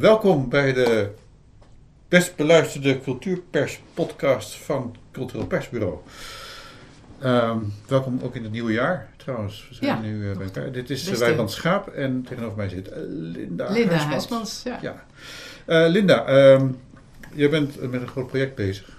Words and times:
Welkom 0.00 0.48
bij 0.48 0.72
de 0.72 1.10
best 2.08 2.36
beluisterde 2.36 3.00
cultuurpers 3.00 3.80
podcast 3.94 4.54
van 4.56 4.96
Cultureel 5.12 5.46
Persbureau. 5.46 5.94
Ehm, 7.20 7.58
welkom 7.88 8.20
ook 8.22 8.34
in 8.36 8.42
het 8.42 8.52
nieuwe 8.52 8.72
jaar 8.72 9.08
trouwens. 9.16 9.66
We 9.68 9.74
zijn 9.74 9.90
Ja, 9.96 10.00
nu 10.00 10.30
eh, 10.30 10.36
bij 10.36 10.46
elkaar. 10.46 10.72
Dit 10.72 10.90
is 10.90 11.02
uh, 11.04 11.08
beste- 11.10 11.24
Wijnand 11.24 11.50
Schaap 11.50 11.88
en 11.88 12.22
tegenover 12.28 12.56
mij 12.56 12.68
zit 12.68 12.88
eh, 12.88 12.98
Linda, 13.08 13.70
Linda 13.70 13.94
Huismans. 13.96 14.62
Ja. 14.64 14.78
Ja. 14.82 15.04
Eh, 15.64 15.88
Linda, 15.90 16.24
ehm, 16.24 16.68
jij 17.34 17.50
bent 17.50 17.78
eh, 17.78 17.88
met 17.88 18.00
een 18.02 18.08
groot 18.08 18.26
project 18.26 18.54
bezig. 18.54 18.98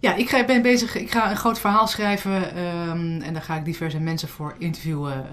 ja, 0.00 0.14
ik 0.14 0.28
ga, 0.28 0.44
ben 0.44 0.62
bezig. 0.62 0.94
Ik 0.96 1.10
ga 1.10 1.30
een 1.30 1.36
groot 1.36 1.58
verhaal 1.60 1.86
schrijven. 1.86 2.54
ehm, 2.54 3.20
en 3.20 3.32
daar 3.32 3.42
ga 3.42 3.56
ik 3.56 3.64
diverse 3.64 4.00
mensen 4.00 4.28
voor 4.28 4.54
interviewen. 4.58 5.26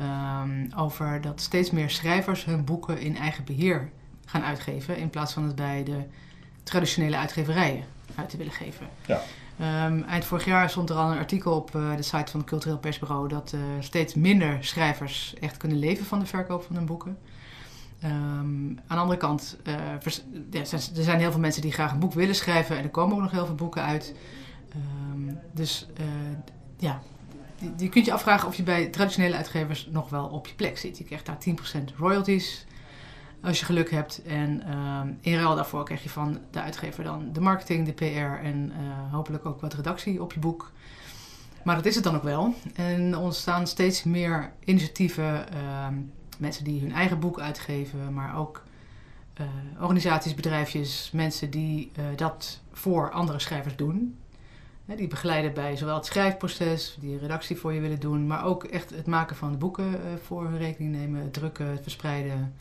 over 0.77 1.21
dat 1.21 1.41
steeds 1.41 1.71
meer 1.71 1.89
schrijvers 1.89 2.45
hun 2.45 2.63
boeken 2.63 2.99
in 2.99 3.17
eigen 3.17 3.43
beheer 3.43 3.89
gaan 4.35 4.43
uitgeven. 4.43 4.97
In 4.97 5.09
plaats 5.09 5.33
van 5.33 5.43
het 5.43 5.55
bij 5.55 5.83
de 5.83 6.03
traditionele 6.63 7.17
uitgeverijen 7.17 7.83
uit 8.15 8.29
te 8.29 8.37
willen 8.37 8.53
geven. 8.53 8.87
Ja. 9.05 9.21
Ehm, 9.59 10.01
eind 10.01 10.25
vorig 10.25 10.45
jaar 10.45 10.69
stond 10.69 10.89
er 10.89 10.95
al 10.95 11.11
een 11.11 11.17
artikel 11.17 11.55
op 11.55 11.75
eh, 11.75 11.95
de 11.95 12.01
site 12.01 12.31
van 12.31 12.39
het 12.39 12.49
Cultureel 12.49 12.77
Persbureau 12.77 13.27
dat 13.27 13.51
eh, 13.53 13.59
steeds 13.79 14.13
minder 14.13 14.57
schrijvers 14.61 15.33
echt 15.39 15.57
kunnen 15.57 15.79
leven 15.79 16.05
van 16.05 16.19
de 16.19 16.25
verkoop 16.25 16.63
van 16.63 16.75
hun 16.75 16.85
boeken. 16.85 17.17
Ehm, 17.99 18.11
aan 18.11 18.75
de 18.87 18.95
andere 18.95 19.17
kant, 19.17 19.57
eh, 19.63 19.73
ja, 20.51 20.59
er 20.61 21.03
zijn- 21.03 21.19
heel 21.19 21.31
veel 21.31 21.39
mensen 21.39 21.61
die 21.61 21.71
graag 21.71 21.91
een 21.91 21.99
boek 21.99 22.13
willen 22.13 22.35
schrijven 22.35 22.77
en 22.77 22.83
er 22.83 22.89
komen 22.89 23.15
ook 23.15 23.21
nog 23.21 23.31
heel 23.31 23.45
veel 23.45 23.55
boeken 23.55 23.81
uit. 23.81 24.15
Ehm, 24.69 25.35
dus 25.53 25.87
ja, 26.77 27.01
je 27.77 27.89
kunt 27.89 28.05
je 28.05 28.13
afvragen 28.13 28.47
of 28.47 28.55
je 28.55 28.63
bij 28.63 28.87
traditionele 28.87 29.35
uitgevers 29.35 29.87
nog 29.91 30.09
wel 30.09 30.25
op 30.25 30.47
je 30.47 30.53
plek 30.55 30.77
zit. 30.77 30.97
Je 30.97 31.03
krijgt 31.03 31.25
daar 31.25 31.37
10% 31.39 31.93
royalties 31.97 32.65
als 33.45 33.59
je 33.59 33.65
geluk 33.65 33.91
hebt. 33.91 34.21
En 34.21 34.63
ehm, 34.67 35.07
in 35.21 35.35
ruil 35.35 35.55
daarvoor 35.55 35.85
krijg 35.85 36.03
je 36.03 36.09
van 36.09 36.37
de 36.51 36.61
uitgever 36.61 37.03
dan 37.03 37.29
de 37.33 37.41
marketing, 37.41 37.85
de 37.85 37.93
PR 37.93 38.45
en 38.45 38.71
eh, 38.71 39.13
hopelijk 39.13 39.45
ook 39.45 39.61
wat 39.61 39.73
redactie 39.73 40.21
op 40.21 40.33
je 40.33 40.39
boek. 40.39 40.71
Maar 41.63 41.75
dat 41.75 41.85
is 41.85 41.95
het 41.95 42.03
dan 42.03 42.15
ook 42.15 42.23
wel. 42.23 42.53
En 42.75 43.11
er 43.11 43.19
ontstaan 43.19 43.67
steeds 43.67 44.03
meer 44.03 44.51
initiatieven, 44.63 45.51
ehm, 45.51 45.93
mensen 46.37 46.63
die 46.63 46.81
hun 46.81 46.91
eigen 46.91 47.19
boek 47.19 47.39
uitgeven, 47.39 48.13
maar 48.13 48.37
ook 48.37 48.63
eh, 49.33 49.45
organisaties, 49.81 50.33
bedrijfjes, 50.33 51.09
mensen 51.13 51.49
die 51.49 51.91
eh, 51.95 52.05
dat 52.15 52.61
voor 52.71 53.11
andere 53.11 53.39
schrijvers 53.39 53.75
doen. 53.75 54.17
Die 54.85 55.07
begeleiden 55.07 55.53
bij 55.53 55.75
zowel 55.75 55.95
het 55.95 56.05
schrijfproces, 56.05 56.97
die 56.99 57.17
redactie 57.17 57.55
voor 57.55 57.73
je 57.73 57.79
willen 57.79 57.99
doen, 57.99 58.27
maar 58.27 58.45
ook 58.45 58.63
echt 58.63 58.89
het 58.89 59.05
maken 59.05 59.35
van 59.35 59.51
de 59.51 59.57
boeken 59.57 59.99
voor 60.23 60.43
hun 60.43 60.57
rekening 60.57 60.95
nemen, 60.95 61.21
het 61.21 61.33
drukken, 61.33 61.67
het 61.67 61.81
verspreiden, 61.81 62.53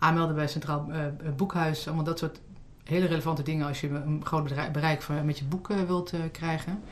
aanmelden 0.00 0.34
bij 0.34 0.44
het 0.44 0.52
Centraal 0.52 0.86
eh, 0.90 1.06
eh, 1.06 1.12
Boekhuis. 1.36 1.86
Allemaal 1.86 2.04
dat 2.04 2.18
soort 2.18 2.40
hele 2.84 3.06
relevante 3.06 3.42
dingen 3.42 3.66
als 3.66 3.80
je 3.80 3.88
een 3.88 4.20
groot 4.24 4.72
bereik 4.72 5.02
van, 5.02 5.24
met 5.24 5.38
je 5.38 5.44
boek 5.44 5.70
eh, 5.70 5.76
wilt 5.86 6.12
krijgen. 6.32 6.82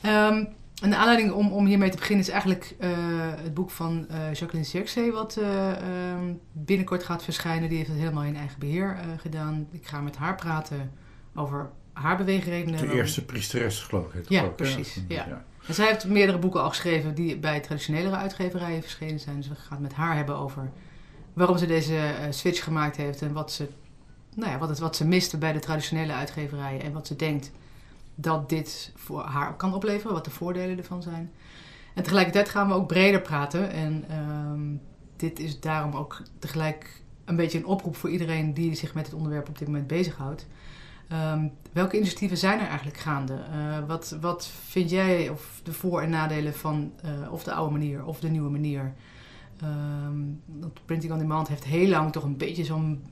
Ehm, 0.00 0.44
en 0.82 0.90
de 0.90 0.96
aanleiding 0.96 1.32
om, 1.32 1.52
om 1.52 1.66
hiermee 1.66 1.90
te 1.90 1.96
beginnen 1.96 2.24
is 2.24 2.30
eigenlijk 2.30 2.74
het 3.42 3.54
boek 3.54 3.70
van 3.70 4.06
Jacqueline 4.32 4.64
Zirkzee, 4.64 5.12
wat 5.12 5.36
eh, 5.36 5.70
ehm, 5.70 6.34
binnenkort 6.52 7.02
gaat 7.02 7.24
verschijnen. 7.24 7.68
Die 7.68 7.78
heeft 7.78 7.90
het 7.90 7.98
helemaal 7.98 8.22
in 8.22 8.36
eigen 8.36 8.58
beheer 8.58 8.96
eh, 9.00 9.06
gedaan. 9.18 9.68
Ik 9.70 9.86
ga 9.86 10.00
met 10.00 10.16
haar 10.16 10.34
praten 10.34 10.92
over 11.34 11.70
haar 11.92 12.16
beweegredenen. 12.16 12.80
De 12.80 12.94
eerste 12.94 13.24
priesteres 13.24 13.80
geloof 13.80 14.06
ik. 14.06 14.12
het 14.12 14.28
Ja, 14.28 14.42
ook, 14.42 14.56
precies, 14.56 15.00
ja. 15.08 15.26
ja. 15.28 15.44
en 15.66 15.74
zij 15.74 15.86
heeft 15.86 16.06
meerdere 16.06 16.38
boeken 16.38 16.62
al 16.62 16.68
geschreven 16.68 17.14
die 17.14 17.38
bij 17.38 17.60
traditionelere 17.60 18.16
uitgeverijen 18.16 18.82
verschenen 18.82 19.20
zijn. 19.20 19.36
Dus 19.36 19.48
we 19.48 19.54
gaan 19.54 19.66
het 19.70 19.80
met 19.80 19.92
haar 19.92 20.16
hebben 20.16 20.36
over 20.36 20.70
waarom 21.36 21.58
ze 21.58 21.66
deze 21.66 21.96
eh, 21.96 22.26
switch 22.30 22.64
gemaakt 22.64 22.96
heeft 22.96 23.22
en 23.22 23.32
wat 23.32 23.52
ze, 23.52 23.68
nou 24.34 24.50
ja, 24.50 24.58
wat, 24.58 24.68
het, 24.68 24.78
wat 24.78 24.96
ze 24.96 25.06
miste 25.06 25.38
bij 25.38 25.52
de 25.52 25.58
traditionele 25.58 26.12
uitgeverijen 26.12 26.82
en 26.82 26.92
wat 26.92 27.06
ze 27.06 27.16
denkt 27.16 27.50
dat 28.14 28.48
dit 28.48 28.92
voor 28.94 29.22
haar 29.22 29.56
kan 29.56 29.74
opleveren, 29.74 30.12
wat 30.12 30.24
de 30.24 30.30
voordelen 30.30 30.78
ervan 30.78 31.02
zijn. 31.02 31.32
En 31.94 32.02
tegelijkertijd 32.02 32.48
gaan 32.48 32.68
we 32.68 32.74
ook 32.74 32.86
breder 32.86 33.20
praten 33.20 33.70
en 33.70 34.04
ehm, 34.08 34.60
dit 35.16 35.38
is 35.38 35.60
daarom 35.60 35.94
ook 35.94 36.22
tegelijk 36.38 37.02
een 37.24 37.36
beetje 37.36 37.58
een 37.58 37.66
oproep 37.66 37.96
voor 37.96 38.10
iedereen 38.10 38.54
die 38.54 38.74
zich 38.74 38.94
met 38.94 39.06
het 39.06 39.14
onderwerp 39.14 39.48
op 39.48 39.58
dit 39.58 39.68
moment 39.68 39.86
bezighoudt. 39.86 40.46
Ehm, 41.08 41.48
welke 41.72 41.96
initiatieven 41.96 42.38
zijn 42.38 42.60
er 42.60 42.66
eigenlijk 42.66 42.98
gaande? 42.98 43.34
Eh, 43.34 43.86
wat, 43.86 44.16
wat 44.20 44.46
vind 44.46 44.90
jij 44.90 45.28
of 45.28 45.60
de 45.62 45.72
voor- 45.72 46.00
en 46.00 46.10
nadelen 46.10 46.54
van 46.54 46.92
eh, 47.02 47.32
of 47.32 47.44
de 47.44 47.52
oude 47.52 47.72
manier 47.72 48.04
of 48.04 48.20
de 48.20 48.28
nieuwe 48.28 48.50
manier? 48.50 48.94
Ehm, 49.60 50.18
want 50.46 50.84
Printing 50.84 51.12
on 51.12 51.18
Demand 51.18 51.48
heeft 51.48 51.64
heel 51.64 51.88
lang 51.88 52.12
toch 52.12 52.24
een 52.24 52.36
beetje 52.36 52.64
zo'n 52.64 53.04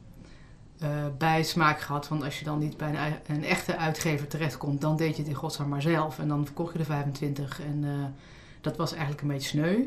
eh, 0.78 0.90
bijsmaak 1.18 1.80
gehad. 1.80 2.08
Want 2.08 2.22
als 2.22 2.38
je 2.38 2.44
dan 2.44 2.58
niet 2.58 2.76
bij 2.76 3.18
een, 3.26 3.44
echte 3.44 3.76
uitgever 3.76 4.26
terechtkomt, 4.26 4.80
dan 4.80 4.96
deed 4.96 5.16
je 5.16 5.22
het 5.22 5.30
in 5.30 5.36
godsnaam 5.36 5.68
maar 5.68 5.82
zelf. 5.82 6.18
En 6.18 6.28
dan 6.28 6.44
verkocht 6.44 6.72
je 6.72 6.78
de 6.78 6.84
25 6.84 7.60
en 7.60 7.84
eh, 7.84 8.04
dat 8.60 8.76
was 8.76 8.92
eigenlijk 8.92 9.22
een 9.22 9.28
beetje 9.28 9.48
sneu. 9.48 9.84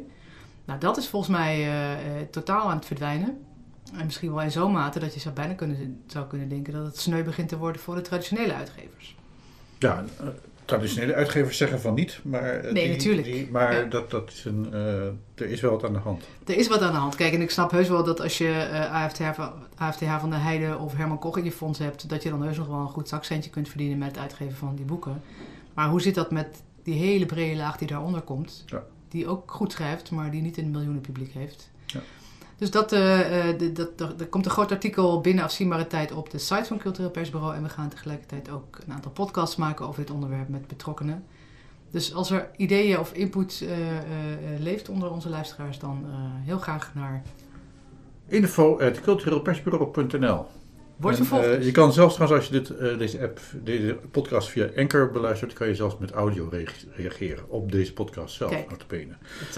Nou, 0.65 0.79
dat 0.79 0.97
is 0.97 1.07
volgens 1.07 1.37
mij 1.37 1.67
eh, 1.67 2.21
totaal 2.31 2.69
aan 2.69 2.75
het 2.75 2.85
verdwijnen. 2.85 3.45
En 3.93 4.05
misschien 4.05 4.33
wel 4.33 4.41
in 4.41 4.51
zo'n 4.51 4.71
mate 4.71 4.99
dat 4.99 5.13
je 5.13 5.19
zou 5.19 5.35
bijna 5.35 5.53
kunnen, 5.53 6.03
zou 6.07 6.27
kunnen 6.27 6.49
denken 6.49 6.73
dat 6.73 6.85
het 6.85 6.99
sneu 6.99 7.23
begint 7.23 7.49
te 7.49 7.57
worden 7.57 7.81
voor 7.81 7.95
de 7.95 8.01
traditionele 8.01 8.53
uitgevers. 8.53 9.15
Ja, 9.79 10.03
traditionele 10.67 11.13
uitgevers 11.13 11.57
zeggen 11.57 11.79
van 11.81 11.93
niet, 11.93 12.19
maar, 12.23 12.43
eh, 12.59 12.71
Nee, 12.71 12.83
die- 12.83 12.91
natuurlijk. 12.91 13.27
die- 13.27 13.49
maar 13.51 13.75
Ja. 13.75 13.83
dat, 13.83 14.11
dat 14.11 14.31
is 14.31 14.45
een, 14.45 14.67
eh, 14.73 15.05
er 15.35 15.49
is 15.49 15.61
wel 15.61 15.71
wat 15.71 15.83
aan 15.83 15.93
de 15.93 15.99
hand. 15.99 16.23
Er 16.45 16.57
is 16.57 16.67
wat 16.67 16.81
aan 16.81 16.91
de 16.91 16.97
hand. 16.97 17.15
Kijk, 17.15 17.33
en 17.33 17.41
ik 17.41 17.49
snap 17.49 17.71
heus 17.71 17.87
wel 17.89 18.03
dat 18.03 18.21
als 18.21 18.37
je 18.37 18.47
eh, 18.51 18.91
AFTH, 18.93 19.33
van, 19.33 19.51
AFTH 19.75 20.19
van 20.19 20.29
de 20.29 20.35
Heide 20.35 20.77
of 20.77 20.95
Herman 20.95 21.19
Koch 21.19 21.37
in 21.37 21.43
je 21.43 21.51
fonds 21.51 21.79
hebt, 21.79 22.09
dat 22.09 22.23
je 22.23 22.29
dan 22.29 22.43
heus 22.43 22.57
nog 22.57 22.67
wel 22.67 22.79
een 22.79 22.87
goed 22.87 23.07
zakcentje 23.07 23.49
kunt 23.49 23.69
verdienen 23.69 23.97
met 23.97 24.07
het 24.07 24.17
uitgeven 24.17 24.55
van 24.55 24.75
die 24.75 24.85
boeken. 24.85 25.21
Maar 25.73 25.89
hoe 25.89 26.01
zit 26.01 26.15
dat 26.15 26.31
met 26.31 26.61
die 26.83 26.93
hele 26.95 27.25
brede 27.25 27.55
laag 27.55 27.77
die 27.77 27.87
daaronder 27.87 28.21
komt? 28.21 28.63
Ja. 28.65 28.83
Die 29.09 29.27
ook 29.27 29.51
goed 29.51 29.71
schrijft, 29.71 30.11
maar 30.11 30.31
die 30.31 30.41
niet 30.41 30.57
een 30.57 30.71
miljoenen 30.71 31.01
publiek 31.01 31.33
heeft. 31.33 31.69
Dus 32.57 32.71
dat, 32.71 32.91
eh, 32.91 33.49
eh, 33.49 33.75
dat, 33.95 34.19
er 34.19 34.27
komt 34.27 34.45
een 34.45 34.51
groot 34.51 34.71
artikel 34.71 35.21
binnen 35.21 35.43
afzienbare 35.43 35.87
tijd 35.87 36.11
op 36.11 36.29
de 36.29 36.37
site 36.37 36.65
van 36.65 36.77
Cultureel 36.77 37.11
Persbureau. 37.11 37.55
En 37.55 37.63
we 37.63 37.69
gaan 37.69 37.89
tegelijkertijd 37.89 38.49
ook 38.49 38.77
een 38.85 38.93
aantal 38.93 39.11
podcasts 39.11 39.55
maken 39.55 39.87
over 39.87 40.01
dit 40.01 40.11
onderwerp 40.11 40.49
met 40.49 40.67
betrokkenen. 40.67 41.23
Dus 41.91 42.13
als 42.13 42.31
er 42.31 42.49
ideeën 42.55 42.99
of 42.99 43.13
input 43.13 43.65
eh, 43.69 43.77
leeft 44.59 44.89
onder 44.89 45.11
onze 45.11 45.29
luisteraars, 45.29 45.79
dan 45.79 46.05
heel 46.43 46.59
graag 46.59 46.91
naar 46.95 47.23
Info 48.27 48.77
eh, 51.43 51.63
je 51.63 51.71
kan 51.71 51.93
zelfs 51.93 52.13
trouwens, 52.15 52.41
als 52.41 52.51
je 52.57 52.61
dit, 52.61 52.77
eh, 52.77 52.97
deze 52.97 53.21
app, 53.21 53.39
deze 53.63 53.97
podcast 54.11 54.49
via 54.49 54.69
Anchor 54.77 55.11
beluistert, 55.11 55.53
kan 55.53 55.67
je 55.67 55.75
zelfs 55.75 55.97
met 55.99 56.11
audio 56.11 56.47
re- 56.51 56.63
reageren 56.95 57.43
op 57.49 57.71
deze 57.71 57.93
podcast 57.93 58.35
zelf, 58.35 58.51
Kijk. 58.51 58.71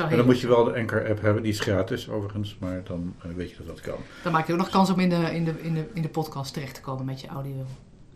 En 0.10 0.18
dan 0.18 0.26
moet 0.26 0.40
je 0.40 0.48
wel 0.48 0.64
de 0.64 0.74
Anchor-app 0.76 1.22
hebben, 1.22 1.44
die 1.44 1.52
is 1.52 1.60
gratis 1.60 2.10
overigens, 2.10 2.58
maar 2.60 2.82
dan 2.84 3.16
eh, 3.24 3.30
weet 3.36 3.50
je 3.50 3.56
dat 3.58 3.68
dat 3.68 3.82
kan. 3.82 3.98
Dan 4.24 4.32
maak 4.32 4.48
je 4.48 4.54
ook 4.54 4.60
nog 4.60 4.70
kans 4.70 4.90
om 4.90 5.00
in 5.00 5.10
de, 5.10 5.16
in 5.16 5.46
de, 5.46 5.54
in 5.62 5.74
de, 5.74 5.86
in 5.94 6.02
de 6.02 6.10
podcast 6.10 6.54
terecht 6.54 6.76
te 6.76 6.82
komen 6.82 7.06
met 7.06 7.22
je 7.22 7.28
audio 7.28 7.66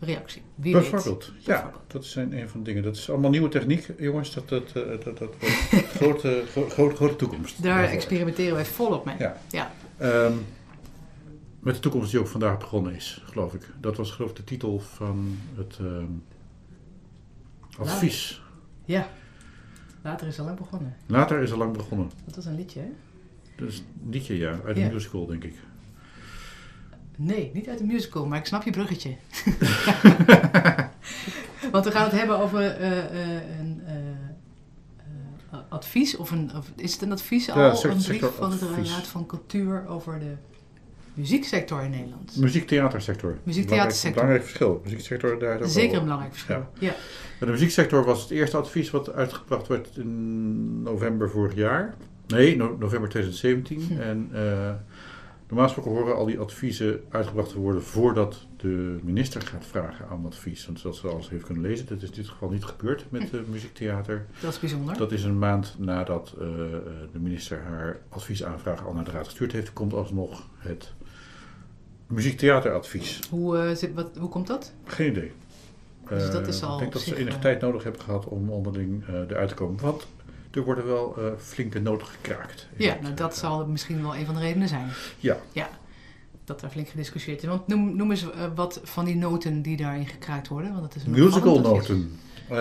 reactie. 0.00 0.42
Wie 0.54 0.72
weet. 0.74 0.90
Bijvoorbeeld, 0.90 1.32
ja, 1.38 1.44
Bijvoorbeeld. 1.46 1.82
dat 1.92 2.04
zijn 2.04 2.32
een 2.38 2.48
van 2.48 2.60
de 2.60 2.64
dingen. 2.66 2.82
Dat 2.82 2.96
is 2.96 3.10
allemaal 3.10 3.30
nieuwe 3.30 3.48
techniek, 3.48 3.86
jongens, 3.98 4.34
dat, 4.34 4.48
dat, 4.48 4.72
dat, 4.72 5.04
dat 5.04 5.18
wordt 5.40 5.86
grote, 5.96 6.42
gro- 6.50 6.68
grote, 6.68 6.94
grote 6.96 7.16
toekomst. 7.16 7.62
Daar 7.62 7.84
experimenteren 7.84 8.54
wij 8.54 8.64
volop 8.64 9.04
mee. 9.04 9.14
Ja. 9.18 9.36
Ja. 9.50 9.72
Ehm, 9.98 10.32
met 11.64 11.74
de 11.74 11.80
toekomst 11.80 12.10
die 12.10 12.20
ook 12.20 12.26
vandaag 12.26 12.58
begonnen 12.58 12.94
is, 12.94 13.22
geloof 13.24 13.54
ik. 13.54 13.68
Dat 13.80 13.96
was 13.96 14.10
geloof 14.10 14.30
ik 14.30 14.36
de 14.36 14.44
titel 14.44 14.80
van 14.80 15.38
het 15.56 15.78
ehm, 15.80 16.06
advies. 17.78 18.42
Ja. 18.84 19.08
Later 20.02 20.26
is 20.26 20.38
al 20.38 20.44
lang 20.44 20.58
begonnen. 20.58 20.96
Later 21.06 21.42
is 21.42 21.52
al 21.52 21.58
lang 21.58 21.76
begonnen. 21.76 22.10
Dat 22.24 22.34
was 22.34 22.44
een 22.44 22.54
liedje, 22.54 22.80
hè? 22.80 22.88
Dat 23.56 23.68
is 23.68 23.78
een 23.78 24.10
liedje, 24.10 24.36
ja, 24.36 24.60
uit 24.64 24.76
Ja. 24.76 24.86
een 24.86 24.92
musical, 24.92 25.26
denk 25.26 25.44
ik. 25.44 25.54
Nee, 27.16 27.50
niet 27.54 27.68
uit 27.68 27.80
een 27.80 27.86
musical, 27.86 28.26
maar 28.26 28.38
ik 28.38 28.46
snap 28.46 28.62
je 28.62 28.70
bruggetje. 28.70 29.10
Want 31.72 31.84
we 31.84 31.90
gaan 31.90 32.04
het 32.04 32.12
hebben 32.12 32.38
over 32.38 32.60
eh, 32.60 32.98
eh, 32.98 33.58
een 33.58 33.82
eh, 33.86 35.58
advies, 35.68 36.16
of, 36.16 36.30
een, 36.30 36.56
of 36.56 36.72
is 36.76 36.92
het 36.92 37.02
een 37.02 37.12
advies 37.12 37.50
al? 37.50 37.60
Ja, 37.60 37.74
een 37.82 38.02
brief 38.02 38.24
van 38.36 38.50
de. 38.50 38.74
Raad 38.74 39.06
van 39.06 39.26
Cultuur 39.26 39.86
over 39.86 40.18
de 40.18 40.34
muzieksector 41.14 41.82
in 41.82 41.90
Nederland. 41.90 42.36
Muziektheatersector. 42.36 43.38
Muziektheatersector. 43.42 44.12
Belangrijk 44.12 44.42
verschil. 44.44 44.80
Muzieksector, 44.84 45.38
daar 45.38 45.58
is 45.60 45.64
ook 45.66 45.68
Zeker 45.72 45.88
wel- 45.90 45.98
een 45.98 46.04
belangrijk 46.04 46.32
verschil. 46.34 46.66
Ja. 46.78 46.94
De 47.40 47.46
muzieksector 47.46 48.04
was 48.04 48.22
het 48.22 48.30
eerste 48.30 48.56
advies 48.56 48.90
wat 48.90 49.12
uitgebracht 49.12 49.66
werd 49.66 49.96
in 49.96 50.82
november 50.82 51.30
vorig 51.30 51.54
jaar. 51.54 51.94
Nee, 52.26 52.56
no- 52.56 52.76
november 52.78 53.08
2017. 53.08 53.80
Hm. 53.80 54.00
En 54.00 54.28
eh, 54.32 54.70
normaal 55.48 55.64
gesproken 55.68 55.90
horen 55.90 56.16
al 56.16 56.26
die 56.26 56.38
adviezen 56.38 57.00
uitgebracht 57.10 57.48
te 57.50 57.58
worden 57.58 57.82
voordat 57.82 58.46
de 58.56 58.98
minister 59.02 59.42
gaat 59.42 59.66
vragen 59.66 60.08
aan 60.08 60.26
advies. 60.26 60.66
Want 60.66 60.80
zodat 60.80 60.96
ze 60.96 61.08
alles 61.08 61.28
heeft 61.30 61.44
kunnen 61.44 61.62
lezen. 61.62 61.86
Dat 61.86 62.02
is 62.02 62.08
in 62.08 62.14
dit 62.14 62.28
geval 62.28 62.48
niet 62.50 62.64
gebeurd 62.64 63.04
met 63.08 63.30
het 63.30 63.48
muziektheater. 63.48 64.26
Dat 64.40 64.52
is 64.52 64.60
bijzonder. 64.60 64.96
Dat 64.96 65.12
is 65.12 65.24
een 65.24 65.38
maand 65.38 65.74
nadat 65.78 66.34
eh, 66.40 66.46
eh, 66.46 66.52
de 67.12 67.18
minister 67.18 67.62
haar 67.62 68.00
adviesaanvraag 68.08 68.86
al 68.86 68.92
naar 68.92 69.04
de 69.04 69.10
raad 69.10 69.24
gestuurd 69.24 69.52
heeft. 69.52 69.72
Komt 69.72 69.92
alsnog 69.92 70.48
het 70.58 70.92
muziektheateradvies. 72.14 73.20
Hoe, 73.30 73.58
eh, 73.58 73.74
zit, 73.74 73.94
wat, 73.94 74.10
hoe 74.18 74.28
komt 74.28 74.46
dat? 74.46 74.72
Geen 74.84 75.10
idee. 75.10 75.32
Dus 76.08 76.30
dat 76.30 76.42
Eh, 76.42 76.48
is 76.48 76.62
al 76.62 76.72
ik 76.72 76.78
denk 76.78 76.92
dat 76.92 77.02
ze 77.02 77.16
enige 77.16 77.36
eh, 77.36 77.42
tijd 77.42 77.60
nodig 77.60 77.82
hebben 77.82 78.00
gehad 78.02 78.24
om 78.26 78.50
onderling 78.50 79.04
eruit 79.28 79.48
te 79.48 79.54
komen. 79.54 79.80
Want 79.80 80.06
er 80.50 80.62
worden 80.64 80.86
wel 80.86 81.16
flinke 81.38 81.80
noten 81.80 82.06
gekraakt. 82.06 82.68
Ja, 82.76 82.92
het, 82.92 83.00
nou, 83.00 83.14
dat 83.14 83.36
zal 83.36 83.66
misschien 83.66 84.02
wel 84.02 84.16
een 84.16 84.26
van 84.26 84.34
de 84.34 84.40
redenen 84.40 84.68
zijn. 84.68 84.88
Ja. 85.18 85.36
Ja, 85.52 85.68
dat 86.44 86.60
daar 86.60 86.70
flink 86.70 86.88
gediscussieerd 86.88 87.42
is. 87.42 87.48
Want 87.48 87.66
noem, 87.66 87.96
noem 87.96 88.10
eens 88.10 88.26
wat 88.54 88.80
van 88.84 89.04
die 89.04 89.16
noten 89.16 89.62
die 89.62 89.76
daarin 89.76 90.06
gekraakt 90.06 90.48
worden. 90.48 90.70
Want 90.70 90.82
dat 90.82 90.94
is 90.94 91.04
een 91.04 91.10
Musical 91.10 91.60
noten. 91.60 92.18
Eh, 92.48 92.56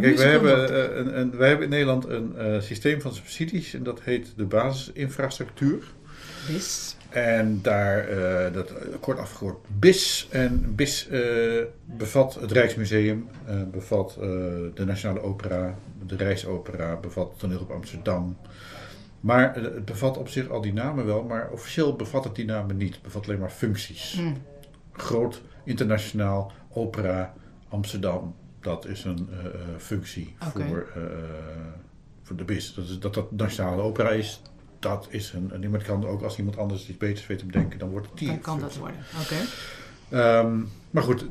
kijk, 0.00 0.16
wij 0.16 0.30
hebben, 0.30 0.98
een, 0.98 1.20
een, 1.20 1.36
wij 1.36 1.48
hebben 1.48 1.64
in 1.64 1.70
Nederland 1.72 2.04
een 2.06 2.62
systeem 2.62 3.00
van 3.00 3.14
subsidies 3.14 3.74
en 3.74 3.82
dat 3.82 4.00
heet 4.02 4.32
de 4.36 4.44
basisinfrastructuur. 4.44 5.92
Bis. 6.48 6.95
En 7.08 7.62
daar, 7.62 8.08
eh, 8.08 8.52
dat 8.52 8.72
kort 9.00 9.18
afgekort, 9.18 9.56
BIS. 9.78 10.28
En 10.30 10.74
BIS 10.74 11.08
eh, 11.08 11.64
bevat 11.84 12.34
het 12.34 12.52
Rijksmuseum, 12.52 13.28
eh, 13.46 13.62
bevat 13.70 14.14
de 14.74 14.84
Nationale 14.84 15.20
Opera, 15.20 15.74
de 16.06 16.16
Rijksopera, 16.16 16.96
bevat 16.96 17.34
Toneel 17.38 17.60
op 17.60 17.70
Amsterdam. 17.70 18.36
Maar 19.20 19.54
het 19.54 19.84
bevat 19.84 20.18
op 20.18 20.28
zich 20.28 20.48
al 20.48 20.60
die 20.60 20.72
namen 20.72 21.06
wel, 21.06 21.22
maar 21.22 21.50
officieel 21.50 21.96
bevat 21.96 22.24
het 22.24 22.34
die 22.34 22.44
namen 22.44 22.76
niet. 22.76 22.94
Het 22.94 23.02
bevat 23.02 23.26
alleen 23.26 23.40
maar 23.40 23.50
functies. 23.50 24.14
Mm. 24.20 24.36
Groot, 24.92 25.42
internationaal, 25.64 26.52
opera, 26.70 27.34
Amsterdam. 27.68 28.34
Dat 28.60 28.86
is 28.86 29.04
een 29.04 29.28
functie 29.78 30.34
voor, 30.38 30.86
voor 32.22 32.36
de 32.36 32.44
BIS. 32.44 32.74
Dat, 32.74 32.84
is, 32.84 32.98
dat 32.98 33.14
dat 33.14 33.32
nationale 33.32 33.82
opera 33.82 34.10
is, 34.10 34.42
dat 34.88 35.06
is 35.10 35.32
een... 35.32 35.50
En 35.52 35.62
iemand 35.62 35.82
kan 35.82 36.06
ook, 36.06 36.22
als 36.22 36.38
iemand 36.38 36.58
anders 36.58 36.88
iets 36.88 36.98
beters 36.98 37.26
weet 37.26 37.38
te 37.38 37.46
bedenken, 37.46 37.78
dan 37.78 37.90
wordt 37.90 38.06
het 38.06 38.18
die 38.18 38.28
Dan 38.28 38.40
kan 38.40 38.60
dat 38.60 38.76
worden. 38.76 38.96
Oké. 39.22 39.34
Ehm, 40.16 40.58
maar 40.90 41.02
goed, 41.02 41.26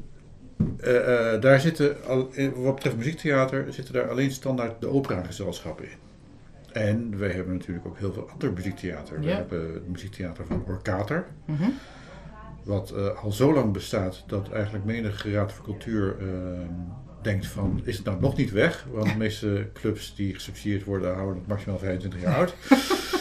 eh, 0.79 1.33
eh, 1.33 1.41
daar 1.41 1.59
zitten, 1.59 2.05
al, 2.07 2.29
wat 2.55 2.75
betreft 2.75 2.97
muziektheater, 2.97 3.73
zitten 3.73 3.93
daar 3.93 4.09
alleen 4.09 4.31
standaard 4.31 4.81
de 4.81 4.87
operagezelschappen 4.87 5.85
in. 5.85 5.97
En 6.71 7.17
wij 7.17 7.31
hebben 7.31 7.53
natuurlijk 7.53 7.85
ook 7.85 7.97
heel 7.97 8.13
veel 8.13 8.29
ander 8.31 8.53
muziektheater. 8.53 9.19
We 9.19 9.29
hebben 9.31 9.73
het 9.73 9.87
muziektheater 9.87 10.45
van 10.45 10.63
Orkater, 10.67 11.25
Mhm. 11.45 11.69
wat 12.63 12.89
eh, 12.91 13.23
al 13.23 13.31
zo 13.31 13.53
lang 13.53 13.73
bestaat 13.73 14.23
dat 14.27 14.49
eigenlijk 14.51 14.85
menige 14.85 15.31
raad 15.31 15.53
voor 15.53 15.65
cultuur 15.65 16.15
ehm, 16.19 16.71
denkt 17.21 17.47
van, 17.47 17.81
is 17.83 17.95
het 17.97 18.05
nou 18.05 18.19
nog 18.21 18.37
niet 18.37 18.51
weg? 18.51 18.85
Want 18.91 19.07
de 19.07 19.17
meeste 19.25 19.67
clubs 19.73 20.15
die 20.15 20.33
gesubsidieerd 20.33 20.83
worden, 20.83 21.13
houden 21.15 21.35
het 21.37 21.47
maximaal 21.47 21.79
25 21.79 22.21
jaar 22.21 22.35
oud. 22.35 22.53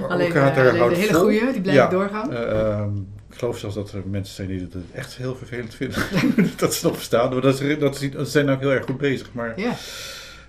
Maar 0.00 0.08
Alleen, 0.08 0.26
Orkater 0.26 0.66
eh, 0.74 0.80
alleen 0.80 0.88
de 0.88 0.94
hele 0.96 1.14
goede, 1.14 1.52
die 1.52 1.60
blijven 1.60 1.72
Ja. 1.84 1.88
doorgaan. 1.90 2.32
Eh, 2.32 2.60
ehm, 2.60 2.96
ik 3.30 3.38
geloof 3.38 3.58
zelfs 3.58 3.74
dat 3.74 3.92
er 3.92 4.02
mensen 4.10 4.34
zijn 4.34 4.48
die 4.48 4.60
het 4.60 4.74
echt 4.94 5.16
heel 5.16 5.36
vervelend 5.36 5.74
vinden 5.74 6.02
dat 6.56 6.74
ze 6.74 6.86
nog 6.86 6.96
bestaan. 6.96 7.32
Maar 7.32 7.40
dat, 7.40 7.60
is, 7.60 7.78
dat, 7.78 8.00
is, 8.00 8.10
dat 8.10 8.28
zijn 8.28 8.48
ook 8.50 8.60
heel 8.60 8.70
erg 8.72 8.84
goed 8.84 8.98
bezig. 8.98 9.28
Maar 9.32 9.60
Ja, 9.60 9.72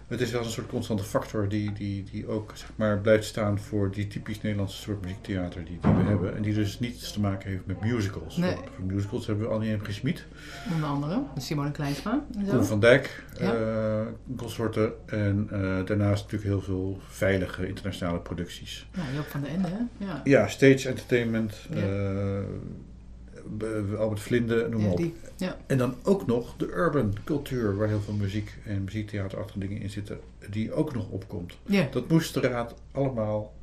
het 0.09 0.21
is 0.21 0.31
wel 0.31 0.43
een 0.43 0.49
soort 0.49 0.67
constante 0.67 1.03
factor 1.03 1.47
die, 1.49 1.73
die, 1.73 2.03
die 2.11 2.27
ook 2.27 2.51
zeg 2.55 2.69
maar, 2.75 2.99
blijft 2.99 3.25
staan 3.25 3.59
voor 3.59 3.91
die 3.91 4.07
typisch 4.07 4.41
Nederlandse 4.41 4.77
soort 4.81 5.01
muziektheater 5.01 5.65
die, 5.65 5.79
die 5.81 5.91
we 5.93 6.01
hebben. 6.09 6.35
En 6.35 6.41
die 6.41 6.53
dus 6.53 6.79
niets 6.79 7.11
te 7.11 7.19
maken 7.19 7.49
heeft 7.49 7.65
met 7.65 7.81
musicals. 7.81 8.37
Nee. 8.37 8.55
Voor 8.75 8.85
musicals 8.85 9.27
hebben 9.27 9.47
we 9.47 9.53
Annie 9.53 9.75
M. 9.75 9.79
G. 9.83 9.93
Schmid, 9.93 10.25
onder 10.73 10.89
andere. 10.89 11.21
Simone 11.37 11.71
Kleinsma. 11.71 12.25
Koen 12.49 12.65
van 12.65 12.79
Dijk, 12.79 13.23
Ja. 13.39 13.53
eh, 13.53 14.07
consorten. 14.37 14.91
En 15.05 15.47
eh, 15.51 15.59
daarnaast 15.85 16.23
natuurlijk 16.23 16.49
heel 16.51 16.61
veel 16.61 16.99
veilige 17.07 17.67
internationale 17.67 18.19
producties. 18.19 18.87
Ja, 18.93 19.01
Joop 19.15 19.25
van 19.25 19.41
de 19.41 19.47
Ende, 19.47 19.67
hè? 19.67 20.05
Ja. 20.05 20.21
Ja, 20.23 20.47
stage 20.47 20.87
entertainment, 20.89 21.67
Ja. 21.73 21.75
eh, 21.81 22.43
Albert 23.97 24.19
Vlinde, 24.21 24.67
noem 24.69 24.81
maar 24.81 24.99
Ja, 24.99 25.05
op. 25.05 25.13
Ja. 25.35 25.57
En 25.65 25.77
dan 25.77 25.95
ook 26.03 26.25
nog 26.27 26.53
de 26.57 26.67
urban 26.67 27.13
cultuur, 27.23 27.77
waar 27.77 27.87
heel 27.87 28.01
veel 28.01 28.13
muziek 28.13 28.57
en 28.65 28.83
muziektheaterachtige 28.83 29.59
dingen 29.59 29.81
in 29.81 29.89
zitten, 29.89 30.19
die 30.49 30.73
ook 30.73 30.93
nog 30.93 31.09
opkomt. 31.09 31.57
ja. 31.65 31.87
Dat 31.91 32.09
moest 32.09 32.33
de 32.33 32.39
raad 32.39 32.75
allemaal 32.91 33.53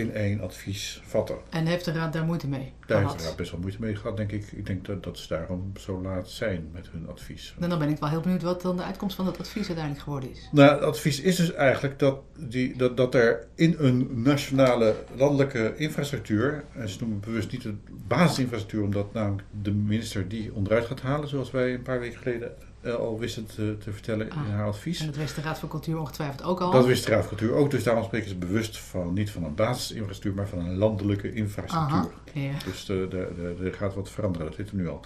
in 0.00 0.14
één 0.14 0.40
advies 0.40 1.02
vatten. 1.04 1.36
En 1.50 1.66
heeft 1.66 1.84
de 1.84 1.92
raad 1.92 2.12
daar 2.12 2.24
moeite 2.24 2.48
mee 2.48 2.72
Daar 2.86 3.00
heeft 3.02 3.18
de 3.18 3.24
raad 3.24 3.36
best 3.36 3.50
wel 3.50 3.60
moeite 3.60 3.80
mee 3.80 3.96
gehad, 3.96 4.16
denk 4.16 4.32
ik. 4.32 4.52
Ik 4.52 4.66
denk 4.66 4.86
dat, 4.86 5.02
dat 5.02 5.18
ze 5.18 5.28
daarom 5.28 5.72
zo 5.76 6.02
laat 6.02 6.30
zijn 6.30 6.68
met 6.72 6.88
hun 6.92 7.08
advies. 7.08 7.54
En 7.60 7.68
dan 7.68 7.78
ben 7.78 7.88
ik 7.88 7.98
wel 7.98 8.08
heel 8.08 8.20
benieuwd 8.20 8.42
wat 8.42 8.62
dan 8.62 8.76
de 8.76 8.82
uitkomst 8.82 9.16
van 9.16 9.24
dat 9.24 9.38
advies 9.38 9.66
uiteindelijk 9.66 10.04
geworden 10.04 10.30
is. 10.30 10.48
Nou, 10.52 10.74
het 10.74 10.82
advies 10.82 11.20
is 11.20 11.36
dus 11.36 11.52
eigenlijk 11.52 11.98
dat, 11.98 12.20
die, 12.38 12.76
dat, 12.76 12.96
dat 12.96 13.14
er 13.14 13.46
in 13.54 13.74
een 13.78 14.22
nationale 14.22 14.94
landelijke 15.16 15.74
infrastructuur, 15.76 16.64
en 16.74 16.88
ze 16.88 16.96
noemen 17.00 17.20
bewust 17.20 17.52
niet 17.52 17.62
de 17.62 17.74
basisinfrastructuur, 18.06 18.82
omdat 18.82 19.12
namelijk 19.12 19.42
de 19.62 19.72
minister 19.72 20.28
die 20.28 20.54
onderuit 20.54 20.86
gaat 20.86 21.00
halen, 21.00 21.28
zoals 21.28 21.50
wij 21.50 21.74
een 21.74 21.82
paar 21.82 22.00
weken 22.00 22.18
geleden 22.18 22.52
eh, 22.80 22.94
al 22.94 23.18
wisten 23.18 23.46
te, 23.46 23.76
te 23.78 23.92
vertellen 23.92 24.26
in 24.26 24.32
Ah. 24.32 24.48
haar 24.48 24.66
advies. 24.66 25.00
En 25.00 25.06
dat 25.06 25.16
wist 25.16 25.34
de 25.34 25.40
Raad 25.40 25.58
voor 25.58 25.68
Cultuur 25.68 25.98
ongetwijfeld 25.98 26.42
ook 26.42 26.60
al. 26.60 26.70
Dat 26.70 26.86
wist 26.86 27.04
de 27.04 27.10
Raad 27.10 27.24
voor 27.26 27.36
Cultuur 27.36 27.56
ook, 27.56 27.70
dus 27.70 27.82
daarom 27.82 28.04
spreken 28.04 28.28
ze 28.28 28.36
bewust 28.36 28.78
van 28.78 29.12
niet 29.12 29.30
van 29.30 29.44
een 29.44 29.54
basisinfrastructuur, 29.54 30.34
maar 30.34 30.48
van 30.48 30.58
een 30.58 30.76
landelijke 30.76 31.32
infrastructuur. 31.32 31.96
Aha, 31.96 32.08
ja. 32.32 32.52
Dus 32.64 32.88
er 32.88 33.74
gaat 33.74 33.94
wat 33.94 34.10
veranderen, 34.10 34.46
dat 34.46 34.56
weten 34.56 34.76
we 34.76 34.82
nu 34.82 34.88
al. 34.88 35.00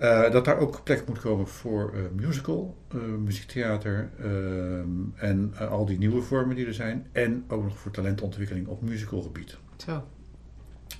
Eh, 0.00 0.30
dat 0.30 0.44
daar 0.44 0.58
ook 0.58 0.80
plek 0.84 1.06
moet 1.06 1.18
komen 1.20 1.46
voor 1.48 1.92
eh, 1.94 2.00
musical, 2.12 2.76
eh, 2.88 3.00
muziektheater 3.00 4.10
ehm, 4.20 4.88
en 5.14 5.54
al 5.70 5.86
die 5.86 5.98
nieuwe 5.98 6.22
vormen 6.22 6.56
die 6.56 6.66
er 6.66 6.74
zijn. 6.74 7.06
En 7.12 7.44
ook 7.48 7.62
nog 7.62 7.78
voor 7.78 7.90
talentontwikkeling 7.90 8.66
op 8.66 8.82
musicalgebied. 8.82 9.58
Zo. 9.76 10.04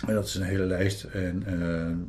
En 0.06 0.14
dat 0.14 0.26
is 0.26 0.34
een 0.34 0.42
hele 0.42 0.64
lijst. 0.64 1.04
En 1.04 1.44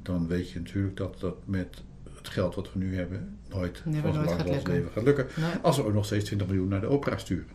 dan 0.04 0.28
weet 0.28 0.52
je 0.52 0.60
natuurlijk 0.60 0.98
dat 0.98 1.20
dat 1.20 1.36
met 1.46 1.68
het 1.76 1.84
geld 2.32 2.56
wat 2.56 2.74
we 2.74 2.80
nu 2.80 2.96
hebben 2.98 3.38
nooit 3.50 3.82
Nee, 3.86 4.02
van 4.02 4.14
nooit 4.14 4.32
gaat 4.32 4.50
lukken. 4.50 4.74
leven 4.74 4.92
gaat 4.92 5.04
lukken. 5.04 5.28
Nee. 5.36 5.52
Als 5.62 5.78
we 5.78 5.84
ook 5.86 5.94
nog 5.94 6.06
steeds 6.06 6.26
20 6.26 6.48
miljoen 6.48 6.68
naar 6.68 6.82
de 6.82 6.88
opera 6.90 7.18
sturen. 7.18 7.48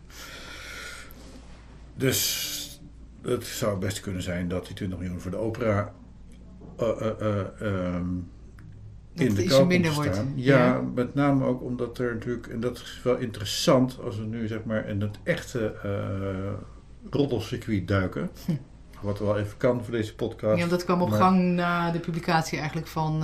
Dus 1.94 2.80
het 3.22 3.44
zou 3.46 3.78
best 3.78 4.00
kunnen 4.00 4.22
zijn 4.22 4.48
dat 4.48 4.66
die 4.66 4.74
20 4.74 4.98
miljoen 4.98 5.20
voor 5.20 5.30
de 5.30 5.36
opera 5.36 5.92
ehm, 6.76 8.04
Dat 9.14 9.26
in 9.26 9.34
de 9.34 9.44
kou 9.44 9.66
minder 9.66 9.90
te 9.90 9.96
wordt. 9.96 10.14
staan. 10.14 10.32
Ja, 10.34 10.58
Ja. 10.66 10.80
met 10.94 11.14
name 11.14 11.44
ook 11.44 11.62
omdat 11.62 11.98
er 11.98 12.14
natuurlijk, 12.14 12.46
en 12.46 12.60
dat 12.60 12.76
is 12.76 13.00
wel 13.04 13.16
interessant, 13.16 13.98
als 14.04 14.18
we 14.18 14.24
nu 14.24 14.46
zeg 14.46 14.64
maar 14.64 14.88
in 14.88 15.00
het 15.00 15.18
echte 15.22 15.74
roddelcircuit 17.10 17.88
duiken. 17.88 18.30
Hm. 18.46 18.52
Wat 19.00 19.18
wel 19.18 19.38
even 19.38 19.56
kan 19.56 19.82
voor 19.84 19.92
deze 19.92 20.14
podcast. 20.14 20.58
Ja, 20.58 20.66
dat 20.66 20.84
kwam 20.84 21.02
op 21.02 21.08
Maar- 21.08 21.18
gang 21.18 21.40
na 21.54 21.90
de 21.90 21.98
publicatie 22.00 22.58
eigenlijk 22.58 22.88
van, 22.88 23.22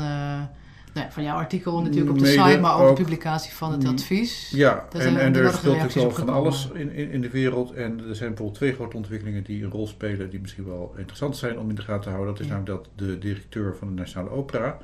van 1.11 1.23
jouw 1.23 1.37
artikel 1.37 1.81
natuurlijk 1.83 2.11
op 2.11 2.19
de 2.19 2.25
Mede 2.25 2.43
site, 2.49 2.61
maar 2.61 2.75
ook, 2.77 2.81
ook- 2.91 2.97
de 2.97 3.03
publicatie 3.03 3.53
van 3.53 3.73
het 3.73 3.83
Mm, 3.83 3.89
advies. 3.91 4.51
Ja, 4.51 4.87
Daar 4.91 5.03
en, 5.03 5.35
er 5.37 5.53
speelt 5.53 5.77
natuurlijk 5.77 5.95
wel 5.95 6.05
op 6.05 6.15
van 6.15 6.29
alles 6.29 6.69
in, 6.75 6.93
in, 6.93 7.11
in 7.11 7.21
de 7.21 7.31
wereld. 7.31 7.73
En 7.73 7.99
er 8.09 8.15
zijn 8.17 8.29
bijvoorbeeld 8.29 8.55
twee 8.55 8.73
grote 8.75 8.97
ontwikkelingen 8.97 9.43
die 9.45 9.65
een 9.65 9.71
rol 9.71 9.87
spelen, 9.87 10.31
die 10.31 10.41
misschien 10.41 10.65
wel 10.65 10.95
interessant 10.97 11.37
zijn 11.37 11.59
om 11.59 11.69
in 11.69 11.75
de 11.75 11.83
gaten 11.83 12.03
te 12.03 12.09
houden. 12.09 12.33
Dat 12.33 12.41
is 12.43 12.49
Ja. 12.49 12.53
namelijk 12.59 12.85
dat 12.85 13.09
de 13.09 13.19
directeur 13.19 13.77
van 13.77 13.89
de 13.89 13.95
Nationale 13.95 14.31
Opera, 14.31 14.79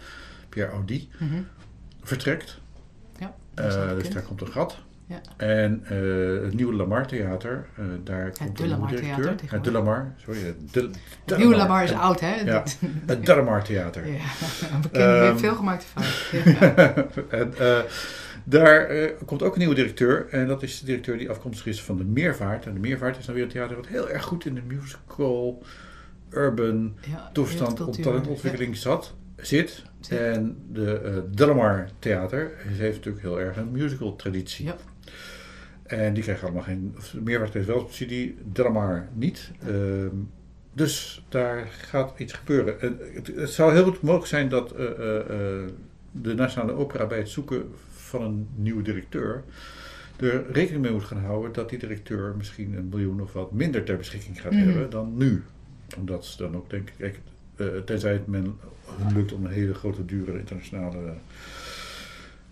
Pierre 0.49 0.73
Audi, 0.73 1.09
Mhm. 1.19 1.35
vertrekt. 2.03 2.59
Ja, 3.19 3.35
wel 3.55 3.97
dus 3.99 4.11
daar 4.11 4.23
komt 4.23 4.41
een 4.41 4.49
gat. 4.53 4.79
Ja. 5.09 5.21
En 5.37 5.81
eh, 5.85 6.43
het 6.45 6.55
nieuwe 6.55 6.75
Lamar 6.75 7.07
Theater, 7.07 7.67
eh, 7.77 7.85
daar 8.05 8.31
komt 8.31 8.39
De 8.39 8.45
een 8.45 8.53
nieuwe 8.55 8.69
Lamar 8.71 8.89
directeur. 8.89 9.15
Theater 9.17 9.37
tegenwoordig. 9.37 9.73
de 9.73 9.79
Lamar, 9.79 10.15
sorry. 10.17 10.41
De, 10.43 10.55
de, 10.71 10.91
Het 11.25 11.39
nieuwe 11.39 11.57
Lamar 11.57 11.85
is 11.85 11.93
oud, 11.93 12.21
hè? 12.21 12.35
Ja. 12.41 12.63
Het 13.07 13.27
De 13.27 13.35
Lamar 13.37 13.65
Theater. 13.65 14.07
Ja, 14.13 14.15
een 14.75 14.81
bekende, 14.81 15.05
Ehm. 15.19 15.37
veel 15.37 15.55
gemaakte 15.55 15.87
fout. 15.95 16.31
En, 17.31 17.55
eh, 17.59 17.79
daar 18.45 18.89
komt 19.27 19.43
ook 19.43 19.53
een 19.53 19.59
nieuwe 19.59 19.75
directeur. 19.75 20.27
En 20.31 20.47
dat 20.47 20.63
is 20.63 20.81
de 20.81 20.87
directeur 20.87 21.19
die 21.19 21.31
afkomstig 21.31 21.67
is 21.67 21.83
van 21.83 21.97
de 21.97 22.05
Meervaart. 22.05 22.67
En 22.67 22.75
de 22.75 22.81
Meervaart 22.81 23.19
is 23.19 23.27
dan 23.27 23.35
weer 23.35 23.45
een 23.45 23.51
theater 23.51 23.77
wat 23.77 23.87
heel 23.87 24.11
erg 24.11 24.23
goed 24.25 24.45
in 24.47 24.55
de 24.55 24.63
musical, 24.67 25.63
urban 26.31 26.97
Ja, 27.11 27.31
toestand, 27.33 27.81
op 27.81 27.95
talentontwikkeling 27.95 28.77
zat, 28.77 29.15
zit. 29.37 29.83
En 30.09 30.57
de 30.73 31.01
eh 31.01 31.13
Delamar 31.35 31.89
Theater 31.99 32.51
heeft 32.67 32.97
natuurlijk 32.97 33.25
heel 33.25 33.41
erg 33.41 33.57
een 33.57 33.71
musical 33.71 34.17
traditie. 34.17 34.65
Ja. 34.67 34.77
En 35.89 36.15
die 36.15 36.23
krijgen 36.23 36.45
allemaal 36.45 36.63
geen, 36.63 36.95
of 36.97 37.11
de 37.11 37.21
Meervaart 37.21 37.55
heeft 37.55 37.67
wel 37.67 37.81
subsidie, 37.81 38.37
Delamar 38.53 39.09
niet. 39.15 39.51
Ehm, 39.67 40.17
dus 40.73 41.25
daar 41.29 41.67
gaat 41.67 42.19
iets 42.19 42.33
gebeuren. 42.33 42.81
En 42.81 42.99
het, 43.15 43.27
het 43.27 43.51
zou 43.51 43.73
heel 43.73 43.85
goed 43.85 44.03
mogelijk 44.03 44.27
zijn 44.27 44.49
dat 44.49 44.73
eh, 44.73 44.85
eh, 44.85 45.19
eh, 45.19 45.69
de 46.13 46.35
Nationale 46.35 46.73
Opera 46.73 47.07
bij 47.07 47.19
het 47.19 47.29
zoeken 47.29 47.65
van 47.91 48.23
een 48.23 48.49
nieuwe 48.55 48.83
directeur 48.83 49.45
er 50.17 50.51
rekening 50.53 50.83
mee 50.83 50.93
moet 50.93 51.05
gaan 51.05 51.25
houden 51.25 51.53
dat 51.53 51.69
die 51.69 51.79
directeur 51.79 52.35
misschien 52.37 52.75
een 52.77 52.89
miljoen 52.89 53.21
of 53.21 53.33
wat 53.33 53.53
minder 53.53 53.85
ter 53.85 53.97
beschikking 53.97 54.41
gaat 54.41 54.53
Mhm. 54.53 54.63
hebben 54.69 54.91
dan 54.91 55.17
nu. 55.17 55.43
Omdat 55.97 56.25
ze 56.27 56.37
dan 56.37 56.57
ook 56.57 56.71
denk 56.71 56.91
ik, 56.97 57.21
tenzij 57.85 58.13
het 58.13 58.27
men 58.27 58.57
hun 59.03 59.17
lukt 59.17 59.33
om 59.33 59.45
een 59.45 59.51
hele 59.51 59.75
grote, 59.75 60.05
dure 60.05 60.39
internationale 60.39 61.15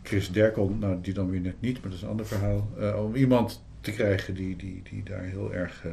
Chris 0.06 0.32
Derkon, 0.32 0.78
nou 0.78 0.98
die 1.00 1.14
dan 1.14 1.30
weer 1.30 1.40
net 1.40 1.60
niet, 1.60 1.74
maar 1.74 1.82
dat 1.90 1.92
is 1.92 2.02
een 2.02 2.08
ander 2.08 2.26
verhaal. 2.26 2.68
eh, 2.78 3.04
om 3.04 3.14
iemand 3.14 3.64
te 3.80 3.90
krijgen 3.92 4.34
die, 4.34 4.56
die, 4.56 4.82
die 4.90 5.02
daar 5.02 5.22
heel 5.22 5.54
erg 5.54 5.84
eh, 5.84 5.92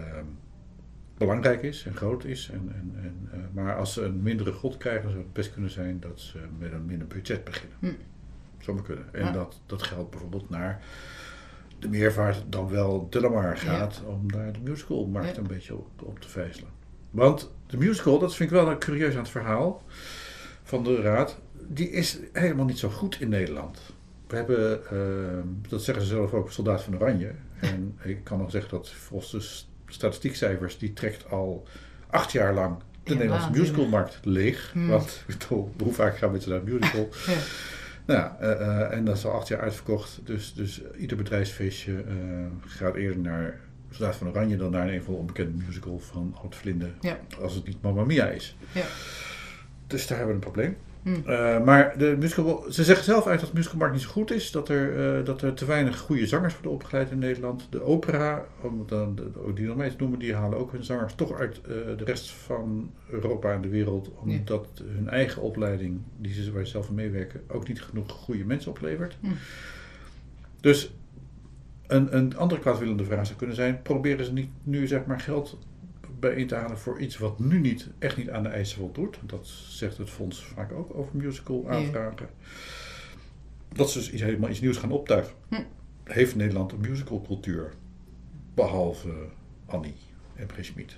belangrijk 1.17 1.63
is 1.63 1.85
en 1.85 1.95
groot 1.95 2.23
is. 2.25 2.49
En, 2.53 2.71
en, 2.75 2.93
en, 3.03 3.29
uh, 3.33 3.39
maar 3.53 3.75
als 3.77 3.93
ze 3.93 4.01
een 4.03 4.21
mindere 4.21 4.51
god 4.51 4.77
krijgen, 4.77 5.09
zou 5.09 5.21
het 5.21 5.33
best 5.33 5.53
kunnen 5.53 5.69
zijn 5.71 5.99
dat 5.99 6.19
ze 6.19 6.37
met 6.59 6.71
een 6.71 6.85
minder 6.85 7.07
budget 7.07 7.43
beginnen. 7.43 7.77
Hm. 7.79 7.91
Zou 8.59 8.75
maar 8.75 8.85
kunnen. 8.85 9.05
En 9.13 9.23
Ja. 9.25 9.31
dat, 9.31 9.59
dat 9.65 9.83
geldt 9.83 10.09
bijvoorbeeld 10.09 10.49
naar 10.49 10.81
de 11.79 11.89
meervaart 11.89 12.43
dan 12.49 12.69
wel 12.69 13.07
de 13.09 13.19
Lamar 13.21 13.57
gaat, 13.57 14.03
om 14.05 14.31
daar 14.31 14.53
de 14.53 14.59
musicalmarkt 14.63 15.35
Ja. 15.35 15.41
een 15.41 15.47
beetje 15.47 15.75
op, 15.75 16.01
op 16.01 16.19
te 16.19 16.29
vijzelen. 16.29 16.69
Want 17.11 17.51
de 17.67 17.77
musical, 17.77 18.19
dat 18.19 18.35
vind 18.35 18.49
ik 18.51 18.55
wel 18.55 18.69
een 18.71 18.79
curieus 18.79 19.13
aan 19.13 19.19
het 19.21 19.29
verhaal 19.29 19.83
van 20.63 20.83
de 20.83 21.01
Raad, 21.01 21.39
die 21.67 21.89
is 21.89 22.19
helemaal 22.33 22.65
niet 22.65 22.79
zo 22.79 22.89
goed 22.89 23.21
in 23.21 23.29
Nederland. 23.29 23.93
We 24.27 24.35
hebben, 24.35 24.87
eh, 24.89 25.69
dat 25.69 25.83
zeggen 25.83 26.03
ze 26.03 26.09
zelf 26.09 26.33
ook, 26.33 26.51
Soldaat 26.51 26.83
van 26.83 26.95
Oranje. 26.95 27.31
En 27.59 27.97
ik 28.03 28.23
kan 28.23 28.37
nog 28.37 28.51
zeggen 28.51 28.71
dat 28.71 28.89
volgens 28.89 29.31
de 29.31 29.91
statistiekcijfers, 29.91 30.77
die 30.77 30.93
trekt 30.93 31.29
al 31.29 31.67
acht 32.09 32.31
jaar 32.31 32.53
lang 32.53 32.77
de 33.03 33.11
Ja, 33.11 33.17
Nederlandse 33.17 33.59
musicalmarkt 33.59 34.19
leeg. 34.23 34.69
Hmm. 34.73 34.87
Want 34.87 35.23
hoe 35.77 35.93
vaak 35.93 36.17
gaan 36.17 36.31
mensen 36.31 36.51
naar 36.51 36.59
een 36.59 36.73
musical? 36.73 37.09
Ja. 37.25 37.39
Nou 38.05 38.19
ja, 38.19 38.37
eh, 38.39 38.51
eh, 38.51 38.97
en 38.97 39.05
dat 39.05 39.17
is 39.17 39.25
al 39.25 39.31
acht 39.31 39.47
jaar 39.47 39.59
uitverkocht. 39.59 40.19
Dus, 40.23 40.53
dus 40.53 40.81
ieder 40.97 41.17
bedrijfsfeestje 41.17 42.03
gaat 42.65 42.95
eerder 42.95 43.19
naar 43.19 43.59
Soldaat 43.89 44.15
van 44.15 44.27
Oranje 44.27 44.57
dan 44.57 44.71
naar 44.71 44.87
een 44.87 44.99
andere 44.99 45.17
onbekende 45.17 45.63
musical 45.65 45.99
van 45.99 46.37
Oud 46.41 46.55
Vlinde. 46.55 46.89
Ja. 47.01 47.19
Als 47.41 47.55
het 47.55 47.65
niet 47.65 47.81
Mamma 47.81 48.03
Mia 48.03 48.27
is. 48.27 48.55
Ja. 48.71 48.85
Dus 49.87 50.07
daar 50.07 50.17
hebben 50.17 50.35
we 50.35 50.45
een 50.45 50.51
probleem. 50.51 50.77
Hm. 51.03 51.29
Eh, 51.29 51.63
maar 51.63 51.97
de 51.97 52.15
musical, 52.19 52.65
ze 52.69 52.83
zeggen 52.83 53.05
zelf 53.05 53.27
uit 53.27 53.39
dat 53.39 53.49
de 53.49 53.55
musicalmarkt 53.55 53.93
niet 53.93 54.03
zo 54.03 54.09
goed 54.09 54.31
is. 54.31 54.51
Dat 54.51 54.69
er, 54.69 55.17
eh, 55.17 55.25
dat 55.25 55.41
er 55.41 55.53
te 55.53 55.65
weinig 55.65 55.99
goede 55.99 56.27
zangers 56.27 56.53
worden 56.53 56.71
opgeleid 56.71 57.11
in 57.11 57.19
Nederland. 57.19 57.67
De 57.69 57.81
opera, 57.81 58.45
om 58.61 58.83
dan 58.87 59.15
de, 59.15 59.53
die 59.53 59.67
nog 59.67 59.75
mee 59.75 59.89
te 59.89 59.95
noemen, 59.99 60.19
die 60.19 60.35
halen 60.35 60.57
ook 60.57 60.71
hun 60.71 60.83
zangers 60.83 61.15
toch 61.15 61.39
uit 61.39 61.61
eh, 61.61 61.69
de 61.97 62.03
rest 62.03 62.31
van 62.31 62.91
Europa 63.09 63.53
en 63.53 63.61
de 63.61 63.69
wereld. 63.69 64.11
Omdat 64.15 64.83
hun 64.85 65.09
eigen 65.09 65.41
opleiding, 65.41 66.01
die 66.17 66.33
ze, 66.33 66.51
waar 66.51 66.65
ze 66.65 66.71
zelf 66.71 66.89
aan 66.89 66.95
meewerken, 66.95 67.41
ook 67.47 67.67
niet 67.67 67.81
genoeg 67.81 68.11
goede 68.11 68.45
mensen 68.45 68.71
oplevert. 68.71 69.17
Hm. 69.21 69.27
Dus 70.59 70.93
een, 71.87 72.15
een 72.17 72.37
andere 72.37 72.61
kwaadwillende 72.61 73.05
vraag 73.05 73.25
zou 73.25 73.37
kunnen 73.37 73.55
zijn: 73.55 73.81
proberen 73.81 74.25
ze 74.25 74.33
niet 74.33 74.49
nu 74.63 74.87
zeg 74.87 75.05
maar 75.05 75.19
geld 75.19 75.57
bijeen 76.29 76.47
te 76.47 76.55
halen 76.55 76.77
voor 76.77 76.99
iets 76.99 77.17
wat 77.17 77.39
nu 77.39 77.59
niet, 77.59 77.89
echt 77.99 78.17
niet 78.17 78.29
aan 78.29 78.43
de 78.43 78.49
eisen 78.49 78.77
voldoet? 78.77 79.19
Dat 79.21 79.47
zegt 79.47 79.97
het 79.97 80.09
fonds 80.09 80.45
vaak 80.45 80.71
ook 80.71 80.95
over 80.95 81.15
musical 81.15 81.69
aanvragen. 81.69 82.29
Dat 83.73 83.91
ze 83.91 83.97
dus 83.97 84.11
iets, 84.11 84.21
helemaal 84.21 84.49
iets 84.49 84.61
nieuws 84.61 84.77
gaan 84.77 84.91
optuigen. 84.91 85.33
Hm. 85.49 85.61
Heeft 86.03 86.35
Nederland 86.35 86.71
een 86.71 86.79
musicalcultuur? 86.79 87.73
Behalve 88.53 89.13
Annie 89.65 89.95
en 90.35 90.47
Schmid. 90.61 90.95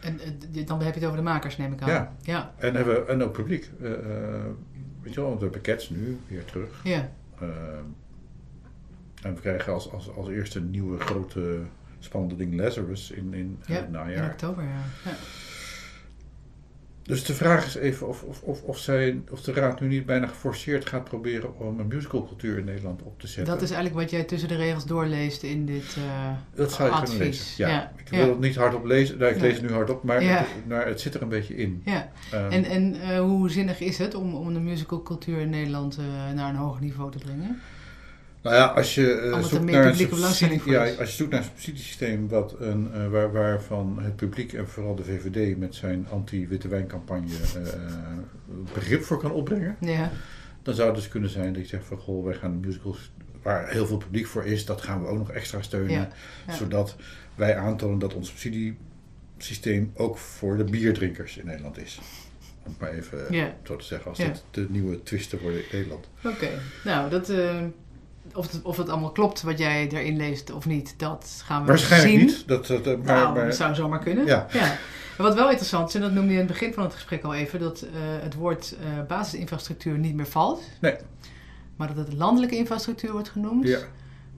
En 0.00 0.20
eh, 0.20 0.66
dan 0.66 0.82
heb 0.82 0.94
je 0.94 1.00
het 1.00 1.08
over 1.08 1.16
de 1.16 1.30
makers, 1.30 1.56
neem 1.56 1.72
ik 1.72 1.82
aan. 1.82 1.88
Ja. 1.88 2.16
Ja. 2.22 2.54
En, 2.56 2.74
hebben, 2.74 3.08
en 3.08 3.22
ook 3.22 3.32
publiek. 3.32 3.70
Eh, 3.82 3.90
weet 5.02 5.14
je 5.14 5.20
wel, 5.20 5.34
we 5.34 5.42
hebben 5.42 5.60
Cats 5.60 5.90
nu 5.90 6.18
weer 6.28 6.44
terug. 6.44 6.80
Ja. 6.84 7.12
Eh, 7.38 7.48
en 9.22 9.34
we 9.34 9.40
krijgen 9.40 9.72
als, 9.72 9.92
als, 9.92 10.14
als 10.14 10.28
eerste 10.28 10.60
nieuwe 10.60 10.98
grote 10.98 11.60
spannende 11.98 12.36
ding 12.36 12.54
Lazarus 12.54 13.10
in, 13.10 13.34
in 13.34 13.58
Ja, 13.66 13.74
het 13.74 13.84
In 13.84 13.90
najaar. 13.90 14.30
oktober, 14.30 14.62
ja. 14.64 15.10
ja. 15.10 15.16
Dus 17.02 17.24
de 17.24 17.34
vraag 17.34 17.66
is 17.66 17.74
even 17.74 18.08
of, 18.08 18.22
of, 18.22 18.42
of, 18.42 18.62
of, 18.62 18.78
zij, 18.78 19.20
of 19.30 19.42
de 19.42 19.52
Raad 19.52 19.80
nu 19.80 19.86
niet 19.88 20.06
bijna 20.06 20.26
geforceerd 20.26 20.86
gaat 20.88 21.04
proberen 21.04 21.58
om 21.58 21.80
een 21.80 21.86
musicalcultuur 21.86 22.58
in 22.58 22.64
Nederland 22.64 23.02
op 23.02 23.20
te 23.20 23.26
zetten. 23.26 23.52
Dat 23.54 23.62
is 23.62 23.70
eigenlijk 23.70 24.00
wat 24.00 24.10
jij 24.10 24.24
tussen 24.24 24.48
de 24.48 24.56
regels 24.56 24.84
doorleest 24.86 25.42
in 25.42 25.66
dit 25.66 25.96
eh, 25.96 26.30
Dat 26.54 26.72
zou 26.72 26.88
je 26.88 26.94
advies. 26.94 27.08
kunnen 27.10 27.26
lezen. 27.28 27.66
Ja. 27.66 27.68
Ja, 27.68 27.92
Ik 27.96 28.10
ja. 28.10 28.16
wil 28.16 28.28
het 28.28 28.40
niet 28.40 28.56
hardop 28.56 28.84
lezen. 28.84 29.18
Nou, 29.18 29.30
ik 29.32 29.36
Nee. 29.40 29.48
lees 29.50 29.60
het 29.60 29.68
nu 29.70 29.74
hardop, 29.76 30.02
maar, 30.02 30.22
Ja. 30.22 30.36
het, 30.38 30.66
maar 30.68 30.86
het 30.86 31.00
zit 31.00 31.14
er 31.14 31.22
een 31.22 31.28
beetje 31.28 31.56
in. 31.56 31.82
Ja. 31.84 32.10
Ehm, 32.32 32.50
En, 32.50 32.64
en 32.64 33.00
eh, 33.00 33.20
hoe 33.20 33.50
zinnig 33.50 33.80
is 33.80 33.98
het 33.98 34.14
om, 34.14 34.34
om 34.34 34.52
de 34.54 34.60
musicalcultuur 34.60 35.38
in 35.40 35.50
Nederland 35.50 35.96
eh, 35.98 36.04
naar 36.34 36.48
een 36.50 36.56
hoger 36.56 36.80
niveau 36.82 37.10
te 37.10 37.18
brengen? 37.18 37.60
Nou 38.46 38.58
ja, 38.58 38.64
als 38.66 38.94
je, 38.94 39.12
eh, 39.12 39.42
zoekt 39.42 39.64
naar 39.64 39.86
een 40.00 40.60
voor 40.60 40.72
ja, 40.72 40.82
als 40.84 41.10
je 41.10 41.16
zoekt 41.16 41.30
naar 41.30 41.40
een 41.40 41.46
subsidiesysteem 41.46 42.28
wat 42.28 42.54
een, 42.58 42.92
eh, 42.92 43.08
waar, 43.08 43.32
waarvan 43.32 43.98
het 44.02 44.16
publiek 44.16 44.52
en 44.52 44.68
vooral 44.68 44.94
de 44.94 45.04
VVD 45.04 45.58
met 45.58 45.74
zijn 45.74 46.06
anti-witte 46.10 46.68
wijncampagne 46.68 47.34
eh, 47.54 47.62
begrip 48.74 49.02
voor 49.02 49.18
kan 49.18 49.30
opbrengen, 49.32 49.76
Ja. 49.80 50.10
dan 50.62 50.74
zou 50.74 50.86
het 50.88 50.96
dus 50.96 51.08
kunnen 51.08 51.30
zijn 51.30 51.52
dat 51.52 51.62
je 51.62 51.68
zegt 51.68 51.84
van 51.84 51.98
goh, 51.98 52.24
wij 52.24 52.34
gaan 52.34 52.60
musicals 52.60 53.10
waar 53.42 53.70
heel 53.70 53.86
veel 53.86 53.96
publiek 53.96 54.26
voor 54.26 54.44
is, 54.44 54.64
dat 54.64 54.80
gaan 54.82 55.02
we 55.02 55.08
ook 55.08 55.18
nog 55.18 55.30
extra 55.30 55.62
steunen, 55.62 55.90
Ja, 55.90 56.08
ja. 56.46 56.54
zodat 56.54 56.96
wij 57.34 57.56
aantonen 57.56 57.98
dat 57.98 58.14
ons 58.14 58.28
subsidiesysteem 58.28 59.92
ook 59.94 60.18
voor 60.18 60.56
de 60.56 60.64
bierdrinkers 60.64 61.36
in 61.36 61.46
Nederland 61.46 61.78
is. 61.78 62.00
Om 62.64 62.72
het 62.72 62.80
maar 62.80 62.90
even 62.92 63.18
Ja. 63.30 63.54
zo 63.64 63.76
te 63.76 63.84
zeggen, 63.84 64.08
als 64.08 64.18
dit 64.18 64.44
de 64.50 64.66
nieuwe 64.70 65.02
twisten 65.02 65.38
worden 65.40 65.60
in 65.60 65.66
Nederland. 65.72 66.08
Oké. 66.24 66.48
Nou, 66.84 67.10
dat, 67.10 67.32
of, 68.36 68.52
het, 68.52 68.62
of 68.62 68.76
het 68.76 68.88
allemaal 68.88 69.10
klopt 69.12 69.42
wat 69.42 69.58
jij 69.58 69.88
erin 69.88 70.16
leest 70.16 70.52
of 70.52 70.66
niet, 70.66 70.94
dat 70.96 71.42
gaan 71.44 71.60
we 71.60 71.66
Waarschijnlijk 71.68 72.12
zien. 72.12 72.26
niet. 72.26 72.48
Dat, 72.48 72.66
dat, 72.66 72.84
maar, 72.84 73.04
nou, 73.16 73.34
maar, 73.34 73.44
dat 73.44 73.56
zou 73.56 73.74
zomaar 73.74 73.98
kunnen. 73.98 74.26
Ja. 74.26 74.46
Maar 75.18 75.26
wat 75.26 75.34
wel 75.34 75.48
interessant 75.48 75.88
is, 75.88 75.94
en 75.94 76.00
dat 76.00 76.12
noemde 76.12 76.28
je 76.32 76.38
in 76.40 76.44
het 76.46 76.52
begin 76.52 76.72
van 76.74 76.82
het 76.82 76.94
gesprek 76.94 77.22
al 77.24 77.34
even, 77.34 77.60
dat 77.60 77.80
eh, 77.80 77.88
het 78.22 78.34
woord 78.34 78.76
eh, 78.80 79.06
basisinfrastructuur 79.08 79.98
niet 79.98 80.14
meer 80.14 80.26
valt. 80.26 80.62
Nee. 80.80 80.94
Maar 81.76 81.88
dat 81.94 81.96
het 81.96 82.12
landelijke 82.12 82.56
infrastructuur 82.56 83.12
wordt 83.12 83.28
genoemd. 83.28 83.68
Ja. 83.68 83.78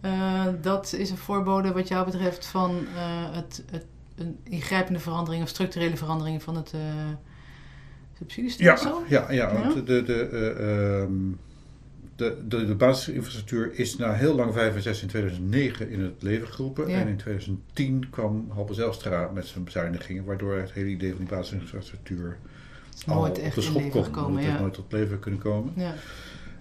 Eh, 0.00 0.46
dat 0.62 0.92
is 0.92 1.10
een 1.10 1.16
voorbode 1.16 1.72
wat 1.72 1.88
jou 1.88 2.04
betreft 2.04 2.46
van 2.46 2.86
het, 3.30 3.64
het, 3.70 3.84
een 4.16 4.38
ingrijpende 4.44 4.98
verandering 5.00 5.42
of 5.42 5.48
structurele 5.48 5.96
verandering 5.96 6.42
van 6.42 6.56
het 6.56 6.70
Ja, 6.72 7.18
subsidiestelsel. 8.18 9.02
ja, 9.08 9.30
ja, 9.30 9.52
Ja? 9.52 9.52
want 9.52 9.74
de, 9.74 9.82
de, 9.82 10.02
de, 10.02 10.14
eh, 10.22 11.00
ehm, 11.02 11.12
de, 12.18 12.36
de, 12.48 12.66
de 12.66 12.74
basisinfrastructuur 12.74 13.70
is 13.74 13.96
na 13.96 14.12
heel 14.12 14.34
lang 14.34 14.52
5 14.52 14.74
en 14.74 14.82
6 14.82 15.02
in 15.02 15.08
2009 15.08 15.90
in 15.90 16.00
het 16.00 16.22
leven 16.22 16.48
geroepen. 16.48 16.88
Ja. 16.88 17.00
En 17.00 17.08
in 17.08 17.16
2010 17.16 18.10
kwam 18.10 18.50
Halbe 18.50 18.74
Zijlstra 18.74 19.30
met 19.34 19.46
zijn 19.46 19.64
bezuinigingen, 19.64 20.24
waardoor 20.24 20.56
het 20.56 20.72
hele 20.72 20.88
idee 20.88 21.10
van 21.10 21.18
die 21.18 21.28
basisinfrastructuur 21.28 22.36
al 23.06 23.14
Nooit 23.14 23.38
op 23.38 23.54
de 23.54 23.60
schop 23.60 24.12
kon. 24.12 24.38
is 24.38 24.44
ja. 24.44 24.60
nooit 24.60 24.74
tot 24.74 24.92
leven 24.92 25.18
kunnen 25.18 25.40
komen. 25.40 25.72
Ja. 25.76 25.94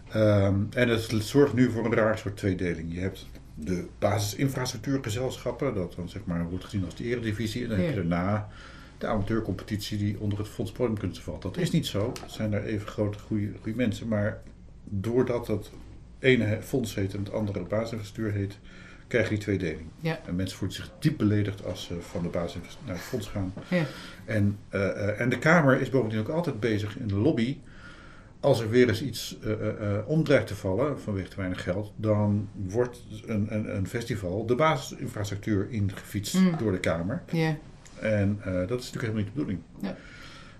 Ehm, 0.09 0.55
en 0.69 0.89
het 0.89 1.15
zorgt 1.19 1.53
nu 1.53 1.71
voor 1.71 1.85
een 1.85 1.93
raar 1.93 2.17
soort 2.17 2.37
tweedeling. 2.37 2.93
Je 2.93 2.99
hebt 2.99 3.27
de 3.55 3.85
basisinfrastructuurgezelschappen, 3.99 5.73
dat 5.73 5.93
dan 5.95 6.09
zeg 6.09 6.21
maar 6.25 6.49
wordt 6.49 6.63
gezien 6.63 6.85
als 6.85 6.95
de 6.95 7.03
eredivisie. 7.03 7.63
En 7.63 7.69
dan 7.69 7.79
heb 7.79 7.89
je 7.89 7.95
daarna 7.95 8.49
de 8.97 9.07
amateurcompetitie 9.07 9.97
die 9.97 10.19
onder 10.19 10.37
het 10.37 10.47
Fonds 10.47 10.73
valt. 11.11 11.41
Dat 11.41 11.57
is 11.57 11.71
niet 11.71 11.85
zo. 11.85 12.11
Het 12.21 12.31
zijn 12.31 12.51
daar 12.51 12.63
even 12.63 12.87
grote, 12.87 13.19
goede 13.19 13.75
mensen. 13.75 14.07
Maar 14.07 14.41
doordat 14.89 15.47
het 15.47 15.71
ene 16.19 16.61
fonds 16.61 16.95
heet 16.95 17.13
en 17.13 17.19
het 17.19 17.31
andere 17.33 17.63
basisinfrastructuur 17.63 18.31
heet, 18.31 18.57
krijg 19.07 19.29
je 19.29 19.33
die 19.35 19.43
tweedeling. 19.43 19.87
Ja. 19.99 20.19
En 20.25 20.35
mensen 20.35 20.57
voelen 20.57 20.77
zich 20.77 20.91
diep 20.99 21.17
beledigd 21.17 21.65
als 21.65 21.83
ze 21.83 22.01
van 22.01 22.23
de 22.23 22.29
basis 22.29 22.77
naar 22.85 22.95
het 22.95 23.03
fonds 23.03 23.27
gaan. 23.27 23.53
Ja. 23.69 23.85
En, 24.25 24.57
eh, 24.69 24.89
eh, 24.89 25.19
en 25.19 25.29
de 25.29 25.39
Kamer 25.39 25.81
is 25.81 25.89
bovendien 25.89 26.19
ook 26.19 26.29
altijd 26.29 26.59
bezig 26.59 26.97
in 26.97 27.07
de 27.07 27.15
lobby. 27.15 27.57
Als 28.39 28.59
er 28.59 28.69
weer 28.69 28.87
eens 28.89 29.01
iets 29.03 29.37
om 30.05 30.23
dreigt 30.23 30.47
te 30.47 30.55
vallen 30.55 30.99
vanwege 31.01 31.27
te 31.29 31.35
weinig 31.35 31.63
geld, 31.63 31.93
dan 31.95 32.49
wordt 32.53 33.03
een, 33.25 33.47
een, 33.49 33.75
een 33.75 33.87
festival 33.87 34.45
de 34.45 34.55
basisinfrastructuur 34.55 35.67
ingefietst 35.69 36.33
Mm. 36.39 36.57
door 36.57 36.71
de 36.71 36.79
Kamer. 36.79 37.23
Ja. 37.31 37.57
En 37.99 38.39
dat 38.43 38.79
is 38.79 38.91
natuurlijk 38.91 39.01
helemaal 39.01 39.15
niet 39.15 39.25
de 39.25 39.31
bedoeling. 39.31 39.59
Ja. 39.81 39.95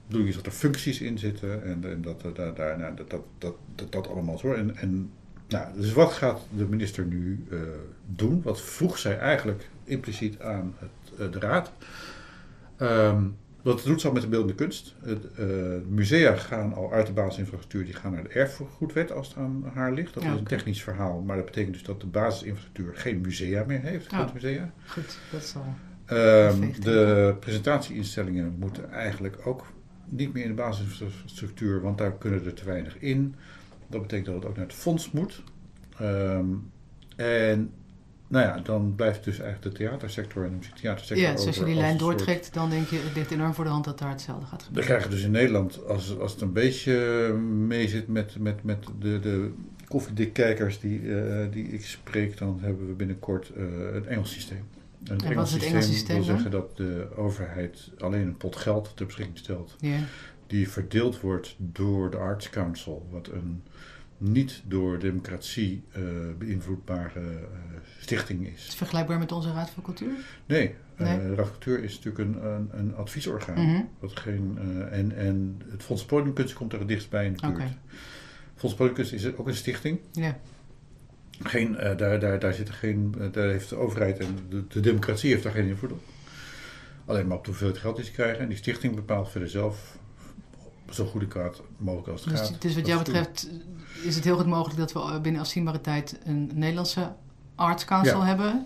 Bedoeling 0.07 0.29
is 0.29 0.35
dat 0.35 0.45
er 0.45 0.51
functies 0.59 1.01
in 1.01 1.17
zitten 1.17 1.63
en, 1.63 1.83
en 1.91 2.01
dat, 2.01 2.21
dat, 2.21 2.35
dat, 2.35 2.55
daar- 2.55 2.77
nou, 2.79 2.95
dat, 2.95 3.09
dat, 3.09 3.21
dat, 3.37 3.55
dat, 3.75 3.91
dat 3.91 4.07
allemaal 4.07 4.37
zo. 4.37 4.53
En, 4.53 4.75
en, 4.77 5.09
nou, 5.47 5.67
dus 5.75 5.93
wat 5.93 6.11
gaat 6.13 6.39
de 6.57 6.65
minister 6.65 7.05
nu 7.05 7.45
eh, 7.51 7.57
doen? 8.05 8.41
Wat 8.43 8.61
vroeg 8.61 8.97
zij 8.97 9.17
eigenlijk 9.19 9.69
impliciet 9.83 10.39
aan 10.39 10.73
het, 10.79 11.19
eh, 11.19 11.31
de 11.31 11.39
raad? 11.39 11.71
Ehm, 12.77 13.23
wat 13.61 13.83
doet 13.83 14.01
ze 14.01 14.07
al 14.07 14.13
met 14.13 14.21
de 14.21 14.27
beeldende 14.27 14.55
kunst? 14.55 14.95
Het, 15.03 15.31
eh, 15.33 15.45
musea 15.89 16.35
gaan 16.35 16.73
al 16.73 16.91
uit 16.93 17.07
de 17.07 17.13
basisinfrastructuur, 17.13 17.85
die 17.85 17.93
gaan 17.93 18.11
naar 18.11 18.23
de 18.23 18.29
erfgoedwet 18.29 19.11
als 19.11 19.27
het 19.27 19.37
aan 19.37 19.63
haar 19.73 19.93
ligt. 19.93 20.13
Dat 20.13 20.23
Ja, 20.23 20.33
is 20.33 20.39
een 20.39 20.45
technisch 20.45 20.83
verhaal, 20.83 21.21
maar 21.21 21.35
dat 21.35 21.45
betekent 21.45 21.73
dus 21.73 21.83
dat 21.83 22.01
de 22.01 22.07
basisinfrastructuur 22.07 22.91
geen 22.95 23.21
musea 23.21 23.63
meer 23.67 23.81
heeft, 23.81 24.11
Oh. 24.11 24.17
kunstmusea. 24.19 24.71
Goed, 24.87 25.17
dat 25.31 25.43
zal. 25.43 25.65
Perfect. 26.05 26.83
de 26.83 27.35
presentatieinstellingen 27.39 28.55
moeten 28.59 28.91
eigenlijk 28.91 29.37
ook 29.47 29.65
niet 30.09 30.33
meer 30.33 30.43
in 30.43 30.49
de 30.49 30.55
basisinfrastructuur, 30.55 31.81
want 31.81 31.97
daar 31.97 32.13
kunnen 32.17 32.45
er 32.45 32.53
te 32.53 32.65
weinig 32.65 32.97
in. 32.99 33.35
Dat 33.87 34.01
betekent 34.01 34.25
dat 34.27 34.35
het 34.35 34.45
ook 34.45 34.55
naar 34.55 34.65
het 34.65 34.73
fonds 34.75 35.11
moet. 35.11 35.43
Ehm, 35.99 36.45
en 37.15 37.71
nou 38.27 38.45
ja, 38.45 38.59
dan 38.59 38.93
blijft 38.95 39.23
dus 39.23 39.39
eigenlijk 39.39 39.73
de 39.75 39.83
theatersector 39.83 40.43
en 40.43 40.49
de 40.49 40.55
muziektheatersector 40.55 41.27
Ja, 41.27 41.35
dus 41.35 41.45
als 41.47 41.55
je 41.55 41.63
die 41.65 41.75
lijn 41.75 41.99
soort- 41.99 42.17
doortrekt, 42.17 42.53
dan 42.53 42.69
denk 42.69 42.87
je, 42.87 42.97
het 42.97 43.15
ligt 43.15 43.31
enorm 43.31 43.53
voor 43.53 43.63
de 43.63 43.69
hand 43.69 43.85
dat 43.85 43.99
daar 43.99 44.09
hetzelfde 44.09 44.45
gaat 44.45 44.59
Dan 44.59 44.67
gebeuren. 44.67 44.89
krijg 44.91 45.03
je 45.03 45.09
dus 45.15 45.23
in 45.23 45.31
Nederland, 45.31 45.85
als, 45.85 46.19
als 46.19 46.31
het 46.31 46.41
een 46.41 46.53
beetje 46.53 46.93
mee 47.67 47.87
zit 47.87 48.07
met, 48.07 48.39
met, 48.39 48.63
met 48.63 48.85
de, 48.99 49.19
de 49.19 49.51
koffiedikkijkers 49.87 50.79
die, 50.79 51.15
eh, 51.15 51.45
die 51.51 51.67
ik 51.67 51.85
spreek, 51.85 52.37
dan 52.37 52.57
hebben 52.61 52.87
we 52.87 52.93
binnenkort 52.93 53.49
eh, 53.55 53.63
een 53.93 54.05
Engels 54.07 54.31
systeem. 54.31 54.63
En 55.03 55.13
het 55.13 55.23
En 55.23 55.37
het 55.37 55.63
Engelse 55.63 55.91
systeem 55.91 56.17
wil 56.17 56.25
dan? 56.25 56.33
zeggen 56.35 56.51
dat 56.51 56.77
de 56.77 57.07
overheid 57.15 57.91
alleen 57.99 58.27
een 58.27 58.37
pot 58.37 58.55
geld 58.55 58.91
ter 58.95 59.05
beschikking 59.05 59.37
stelt. 59.37 59.75
Die 60.47 60.69
verdeeld 60.69 61.21
wordt 61.21 61.55
door 61.57 62.11
de 62.11 62.17
Arts 62.17 62.49
Council. 62.49 63.07
Wat 63.11 63.27
een 63.27 63.63
niet 64.17 64.61
door 64.65 64.99
democratie 64.99 65.83
eh, 65.91 66.01
beïnvloedbare 66.37 67.19
eh, 67.19 67.25
stichting 67.99 68.47
Is 68.47 68.59
het 68.61 68.67
is. 68.67 68.75
vergelijkbaar 68.75 69.19
met 69.19 69.31
onze 69.31 69.51
Raad 69.53 69.69
voor 69.69 69.83
Cultuur? 69.83 70.11
Nee, 70.45 70.75
eh, 70.95 71.07
Nee? 71.07 71.17
de 71.17 71.35
Raad 71.35 71.47
voor 71.47 71.57
Cultuur 71.57 71.83
is 71.83 71.95
natuurlijk 71.99 72.17
een, 72.29 72.45
een, 72.45 72.69
een 72.71 72.95
adviesorgaan. 72.95 73.65
Mhm. 73.71 73.81
Wat 73.99 74.19
geen, 74.19 74.57
en, 74.91 75.15
en 75.15 75.61
het 75.69 75.83
Fonds 75.83 76.05
Podiumkunst 76.05 76.53
komt 76.53 76.73
er 76.73 76.79
het 76.79 76.87
dichtst 76.87 77.09
bij 77.09 77.25
in 77.25 77.33
de 77.33 77.51
buurt. 77.51 77.71
Fonds 78.55 78.75
Podiumkunst 78.75 79.13
is 79.13 79.35
ook 79.35 79.47
een 79.47 79.55
stichting. 79.55 79.99
Ja. 80.11 80.37
Geen, 81.43 81.77
eh, 81.77 81.97
daar, 81.97 82.19
daar, 82.19 82.39
daar, 82.39 82.53
zitten 82.53 82.73
geen, 82.73 83.15
eh, 83.19 83.31
daar 83.31 83.47
heeft 83.47 83.69
de 83.69 83.75
overheid 83.75 84.19
en 84.19 84.37
de, 84.49 84.67
de 84.67 84.79
democratie 84.79 85.31
heeft 85.31 85.43
daar 85.43 85.51
geen 85.51 85.67
invloed 85.67 85.91
op. 85.91 86.01
Alleen 87.05 87.27
maar 87.27 87.37
op 87.37 87.43
de 87.43 87.49
hoeveelheid 87.49 87.79
geld 87.79 87.95
die 87.95 88.05
ze 88.05 88.11
krijgen. 88.11 88.39
En 88.39 88.47
die 88.47 88.57
stichting 88.57 88.95
bepaalt 88.95 89.29
verder 89.29 89.49
zelf 89.49 89.97
zo 90.89 91.05
goed 91.05 91.21
en 91.21 91.27
kwaad 91.27 91.61
mogelijk 91.77 92.07
als 92.07 92.21
het 92.25 92.29
Dus, 92.29 92.39
gaat. 92.47 92.61
dus 92.61 92.75
wat 92.75 92.87
jou 92.87 92.97
betreft 93.03 93.49
is 94.03 94.15
het 94.15 94.23
heel 94.23 94.35
goed 94.37 94.45
mogelijk 94.45 94.77
dat 94.79 94.93
we 94.93 95.19
binnen 95.21 95.41
afzienbare 95.41 95.81
tijd 95.81 96.19
een 96.23 96.51
Nederlandse 96.53 97.13
Arts 97.55 97.85
Council 97.85 98.19
Ja. 98.19 98.25
hebben. 98.25 98.65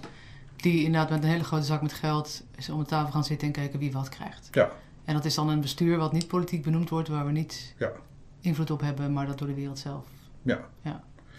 Die 0.55 0.83
inderdaad 0.83 1.09
met 1.09 1.23
een 1.23 1.29
hele 1.29 1.43
grote 1.43 1.65
zak 1.65 1.81
met 1.81 1.93
geld 1.93 2.43
is 2.57 2.69
om 2.69 2.79
de 2.79 2.85
tafel 2.85 3.11
gaan 3.11 3.23
zitten 3.23 3.47
en 3.47 3.53
kijken 3.53 3.79
wie 3.79 3.91
wat 3.91 4.09
krijgt. 4.09 4.47
Ja. 4.51 4.71
En 5.05 5.13
dat 5.13 5.25
is 5.25 5.35
dan 5.35 5.49
een 5.49 5.61
bestuur 5.61 5.97
wat 5.97 6.11
niet 6.13 6.27
politiek 6.27 6.63
benoemd 6.63 6.89
wordt, 6.89 7.07
waar 7.07 7.25
we 7.25 7.31
niet 7.31 7.73
Ja. 7.77 7.91
invloed 8.41 8.71
op 8.71 8.81
hebben, 8.81 9.13
maar 9.13 9.25
dat 9.27 9.37
door 9.37 9.47
de 9.47 9.53
wereld 9.53 9.79
zelf. 9.79 10.05
Ja. 10.41 10.69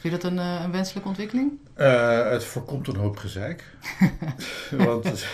Vind 0.02 0.14
je 0.14 0.20
dat 0.20 0.30
een, 0.30 0.38
eh, 0.38 0.60
een 0.64 0.72
wenselijke 0.72 1.08
ontwikkeling? 1.08 1.52
Eh, 1.74 2.30
het 2.30 2.44
voorkomt 2.44 2.88
een 2.88 2.96
hoop 2.96 3.16
gezeik. 3.16 3.64
Want 4.86 5.04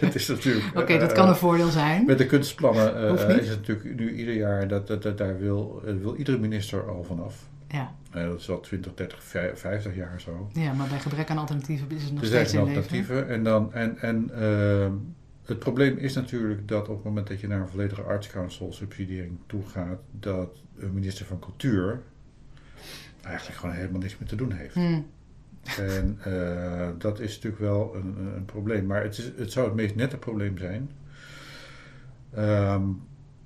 het 0.00 0.14
is 0.14 0.28
natuurlijk... 0.28 0.66
Oké, 0.74 0.92
eh, 0.92 1.00
dat 1.00 1.12
kan 1.12 1.28
een 1.28 1.36
voordeel 1.36 1.68
zijn. 1.68 2.04
Met 2.04 2.18
de 2.18 2.26
kunstplannen 2.26 2.96
eh, 3.08 3.36
is 3.36 3.48
het 3.48 3.58
natuurlijk 3.58 3.98
nu 3.98 4.14
ieder 4.14 4.34
jaar, 4.34 4.68
dat, 4.68 4.86
dat, 4.86 5.02
dat, 5.02 5.18
daar 5.18 5.38
wil, 5.38 5.82
eh, 5.86 5.94
wil 5.94 6.14
iedere 6.16 6.38
minister 6.38 6.88
al 6.90 7.04
vanaf. 7.04 7.34
Ja. 7.68 7.92
Eh, 8.10 8.22
dat 8.22 8.40
is 8.40 8.50
al 8.50 8.60
20, 8.60 8.94
30, 8.94 9.22
50 9.54 9.96
jaar 9.96 10.20
zo. 10.20 10.50
ja, 10.52 10.72
maar 10.72 10.88
bij 10.88 10.98
gebrek 10.98 11.30
aan 11.30 11.38
alternatieven 11.38 11.90
is 11.90 12.02
het 12.02 12.12
nog 12.12 12.22
Er 12.22 12.28
zijn 12.28 12.46
steeds 12.46 12.62
in 12.62 12.64
leven. 12.64 12.82
alternatieven. 12.82 13.28
En, 13.28 13.44
dan, 13.44 13.72
en, 13.72 13.98
en 13.98 14.30
ehm, 14.40 14.92
het 15.44 15.58
probleem 15.58 15.96
is 15.96 16.14
natuurlijk 16.14 16.68
dat 16.68 16.88
op 16.88 16.94
het 16.94 17.04
moment 17.04 17.26
dat 17.26 17.40
je 17.40 17.46
naar 17.46 17.60
een 17.60 17.68
volledige 17.68 18.02
Arts 18.02 18.26
Council 18.28 18.72
subsidiëring 18.72 19.38
toe 19.46 19.62
gaat, 19.66 19.98
dat 20.10 20.56
een 20.78 20.94
minister 20.94 21.26
van 21.26 21.38
Cultuur 21.38 22.02
eigenlijk 23.26 23.58
gewoon 23.58 23.74
helemaal 23.74 24.00
niks 24.00 24.18
meer 24.18 24.28
te 24.28 24.36
doen 24.36 24.52
heeft. 24.52 24.74
Hm. 24.74 25.00
En 25.80 26.18
eh, 26.22 26.88
dat 26.98 27.20
is 27.20 27.34
natuurlijk 27.34 27.62
wel 27.62 27.94
een, 27.94 28.16
een- 28.36 28.44
probleem. 28.44 28.86
Maar 28.86 29.02
het, 29.02 29.18
is, 29.18 29.32
het 29.36 29.52
zou 29.52 29.66
het 29.66 29.74
meest 29.74 29.94
nette 29.94 30.16
probleem 30.16 30.58
zijn. 30.58 30.90
Ehm, 32.34 32.82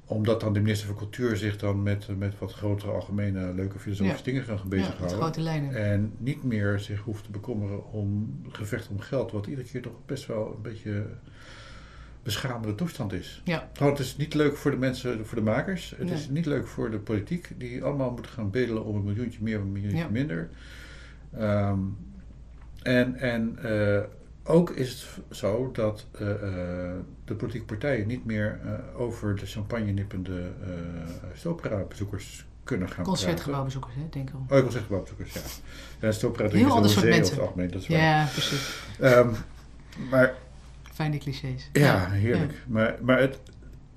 omdat 0.05 0.41
dan 0.41 0.53
de 0.53 0.61
minister 0.61 0.87
van 0.87 0.97
Cultuur 0.97 1.37
zich 1.37 1.57
dan 1.57 1.83
met, 1.83 2.19
met 2.19 2.39
wat 2.39 2.53
grotere, 2.53 2.93
algemene, 2.93 3.55
leuke 3.55 3.79
filosofische 3.79 4.19
Ja. 4.19 4.25
dingen 4.25 4.43
gaan 4.45 4.55
Ja, 4.57 4.61
met 4.61 4.69
bezighouden. 4.71 5.17
grote 5.17 5.41
lijnen. 5.41 5.75
En 5.75 6.13
niet 6.19 6.43
meer 6.45 6.79
zich 6.79 7.01
hoeft 7.01 7.25
te 7.25 7.31
bekommeren 7.31 7.93
om 7.93 8.41
gevecht 8.49 8.89
om 8.89 9.01
geld, 9.01 9.33
wat 9.33 9.47
iedere 9.47 9.69
keer 9.69 9.83
toch 9.83 9.97
best 10.07 10.27
wel 10.27 10.53
een 10.57 10.63
beetje 10.63 11.07
beschamende 12.33 12.75
toestand 12.75 13.13
is. 13.13 13.43
Ja. 13.45 13.69
Nou, 13.79 13.91
het 13.91 14.01
is 14.01 14.17
niet 14.17 14.35
leuk 14.35 14.57
voor 14.57 14.71
de 14.71 14.77
mensen, 14.77 15.27
voor 15.27 15.37
de 15.39 15.45
makers. 15.45 15.91
Het 15.97 16.07
Nee. 16.09 16.15
is 16.15 16.29
niet 16.29 16.47
leuk 16.47 16.67
voor 16.67 16.91
de 16.91 16.99
politiek, 16.99 17.49
die 17.57 17.85
allemaal 17.85 18.11
moeten 18.11 18.33
gaan 18.33 18.51
bedelen 18.51 18.85
om 18.85 18.97
een 18.97 19.05
miljoentje 19.05 19.39
meer, 19.43 19.59
een 19.61 19.73
miljoentje 19.73 19.99
Ja. 19.99 20.09
minder. 20.11 20.49
Ehm, 21.37 21.79
en 22.83 23.17
en 23.17 23.59
eh, 23.63 24.01
ook 24.45 24.71
is 24.71 24.91
het 24.91 25.37
zo 25.37 25.71
dat 25.73 26.07
eh, 26.19 26.31
eh, 26.31 26.95
de 27.25 27.35
politieke 27.35 27.67
partijen 27.67 28.07
niet 28.07 28.25
meer 28.25 28.61
over 28.97 29.37
de 29.37 29.47
champagne 29.47 29.91
nippende 29.93 30.33
uh, 30.41 30.75
stoopera-bezoekers 31.35 32.47
kunnen 32.65 32.87
gaan 32.89 33.05
praten. 33.05 33.13
Concertgebouwbezoekers, 33.13 33.95
hè, 33.95 34.03
denk 34.11 34.29
ik. 34.29 34.35
Oh, 34.35 34.43
ik 34.43 34.49
wil 34.49 34.61
zeggen 34.63 34.83
gebouwbezoekers, 34.83 35.33
ja. 35.35 35.41
ja 36.07 36.13
stoopera 36.13 36.49
Heel 36.49 36.71
ander 36.71 36.91
soort 36.91 37.09
mensen. 37.09 37.41
algemeen, 37.41 37.71
dat 37.71 37.81
is 37.83 37.89
waar. 37.89 37.99
Ja, 37.99 38.25
precies. 38.33 38.83
Ehm, 39.01 39.29
maar 40.11 40.35
Fijn 41.01 41.11
die 41.13 41.21
clichés. 41.21 41.69
ja, 41.73 42.11
heerlijk. 42.11 42.53
Maar, 42.67 42.97
maar 43.03 43.21
het, 43.21 43.39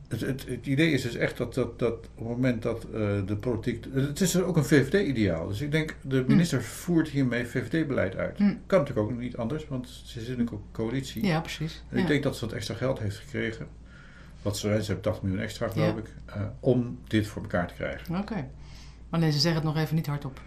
het, 0.08 0.22
het, 0.22 0.46
het 0.48 0.66
idee 0.66 0.92
is 0.92 1.02
dus 1.02 1.16
echt 1.16 1.38
dat, 1.38 1.54
dat, 1.54 1.80
dat 1.80 1.94
op 1.94 2.04
het 2.18 2.28
moment 2.28 2.62
dat 2.62 2.84
eh, 2.84 2.90
de 3.26 3.36
politiek... 3.40 3.86
Het 3.94 4.22
is 4.22 4.32
dus 4.32 4.42
ook 4.42 4.58
een 4.58 4.66
VVD-ideaal. 4.66 5.48
Dus 5.48 5.62
ik 5.62 5.72
denk, 5.72 5.96
de 6.02 6.24
minister 6.28 6.64
voert 6.64 7.10
hiermee 7.10 7.46
VVD-beleid 7.46 8.16
uit. 8.16 8.38
Hm. 8.38 8.54
Kan 8.66 8.80
natuurlijk 8.80 9.12
ook 9.12 9.18
niet 9.20 9.38
anders, 9.38 9.68
want 9.68 9.90
ze 10.06 10.22
zit 10.22 10.38
in 10.38 10.40
een 10.40 10.50
coalitie. 10.72 11.26
Ja, 11.26 11.40
precies. 11.40 11.84
En 11.90 11.98
Ja. 11.98 12.02
ik 12.02 12.08
denk 12.08 12.24
dat 12.24 12.38
ze 12.38 12.46
wat 12.46 12.54
extra 12.56 12.76
geld 12.76 13.00
heeft 13.00 13.18
gekregen. 13.18 13.68
Wat 14.42 14.58
ze, 14.58 14.68
ze 14.68 14.74
hebben 14.86 15.02
80 15.02 15.24
miljoen 15.24 15.42
extra, 15.42 15.68
geloof 15.68 15.94
Ja. 15.96 16.00
ik. 16.00 16.10
eh, 16.26 16.42
om 16.60 17.00
dit 17.08 17.28
voor 17.28 17.42
elkaar 17.42 17.68
te 17.68 17.74
krijgen. 17.74 18.18
Oké. 18.18 18.48
Maar 19.10 19.20
nee, 19.20 19.32
ze 19.32 19.40
zeggen 19.40 19.62
het 19.66 19.74
nog 19.74 19.84
even 19.84 19.96
niet 19.96 20.08
hardop. 20.08 20.42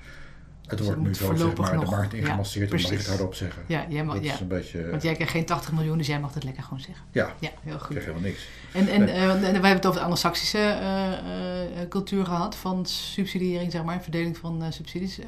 Het 0.66 0.80
wordt 0.80 1.00
nu 1.00 1.14
zo 1.14 1.36
zeg 1.36 1.56
maar 1.56 1.70
de 1.70 1.76
nog- 1.76 1.90
markt 1.90 2.12
ja, 2.12 2.18
ingemasseerd. 2.18 2.70
mag 2.70 2.80
ik 2.90 2.98
het 2.98 3.06
hardop 3.06 3.34
zeggen. 3.34 3.62
Ja, 3.66 3.86
jij 3.88 4.04
mag, 4.04 4.14
dat 4.14 4.24
ja. 4.24 4.32
is 4.34 4.40
een 4.40 4.48
beetje... 4.48 4.90
Want 4.90 5.02
jij 5.02 5.14
krijgt 5.14 5.32
geen 5.32 5.44
80 5.44 5.72
miljoen, 5.72 5.98
dus 5.98 6.06
jij 6.06 6.20
mag 6.20 6.34
het 6.34 6.44
lekker 6.44 6.62
gewoon 6.62 6.80
zeggen. 6.80 7.04
Ja, 7.10 7.34
Ja, 7.40 7.50
heel 7.62 7.74
ik 7.74 7.80
goed. 7.80 7.88
krijg 7.88 8.04
helemaal 8.04 8.28
niks. 8.28 8.48
En, 8.72 8.88
en 8.88 9.00
Nee. 9.00 9.10
eh, 9.14 9.32
we 9.40 9.44
hebben 9.46 9.70
het 9.70 9.86
over 9.86 9.98
de 9.98 10.04
anglo-saxische 10.04 10.58
eh, 10.58 11.12
eh, 11.12 11.88
cultuur 11.88 12.24
gehad, 12.24 12.56
van 12.56 12.86
subsidiëring, 12.86 13.72
zeg 13.72 13.84
maar, 13.84 14.02
verdeling 14.02 14.36
van 14.36 14.64
subsidies. 14.72 15.18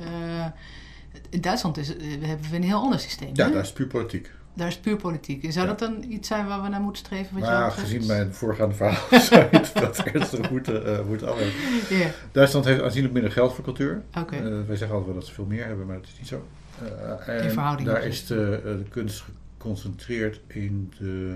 In 1.31 1.41
Duitsland 1.41 1.77
is, 1.77 1.89
hebben 2.21 2.51
we 2.51 2.57
een 2.57 2.63
heel 2.63 2.81
ander 2.81 3.01
systeem. 3.01 3.31
Ja, 3.33 3.47
hè? 3.47 3.53
dat 3.53 3.65
is 3.65 3.73
puur 3.73 3.87
politiek. 3.87 4.31
Daar 4.59 4.69
is 4.69 4.79
puur 4.79 4.97
politiek. 4.97 5.45
En 5.45 5.53
Zou 5.53 5.67
Ja. 5.67 5.75
dat 5.75 5.79
dan 5.91 6.11
iets 6.11 6.29
zijn 6.29 6.47
waar 6.47 6.63
we 6.63 6.69
naar 6.69 6.81
moeten 6.81 7.05
streven? 7.05 7.35
Wat 7.35 7.43
jou 7.49 7.61
ja, 7.63 7.71
gezien 7.71 8.07
mijn 8.07 8.35
voorgaande 8.35 8.75
verhaal 8.75 9.21
zou 9.31 9.41
je 9.51 9.71
dat 9.75 9.99
ernstig 9.99 10.51
moeten, 10.51 10.87
eh 10.99 11.05
moeten 11.07 11.29
Duitsland 12.33 12.65
heeft 12.65 12.83
aanzienlijk 12.83 13.15
minder 13.15 13.33
geld 13.33 13.55
voor 13.55 13.65
cultuur. 13.65 14.03
Eh, 14.13 14.23
wij 14.67 14.77
zeggen 14.77 14.89
altijd 14.89 15.05
wel 15.07 15.15
dat 15.15 15.27
ze 15.27 15.33
veel 15.35 15.45
meer 15.47 15.65
hebben, 15.67 15.87
maar 15.87 15.97
dat 15.97 16.07
is 16.07 16.19
niet 16.19 16.29
zo. 16.29 16.47
Eh, 16.83 17.29
en 17.39 17.45
In 17.45 17.51
verhouding 17.51 17.89
daar 17.89 18.05
is 18.05 18.27
de, 18.27 18.61
de 18.65 18.85
kunst 18.91 19.25
geconcentreerd 19.57 20.41
in 20.47 20.93
de, 20.99 21.35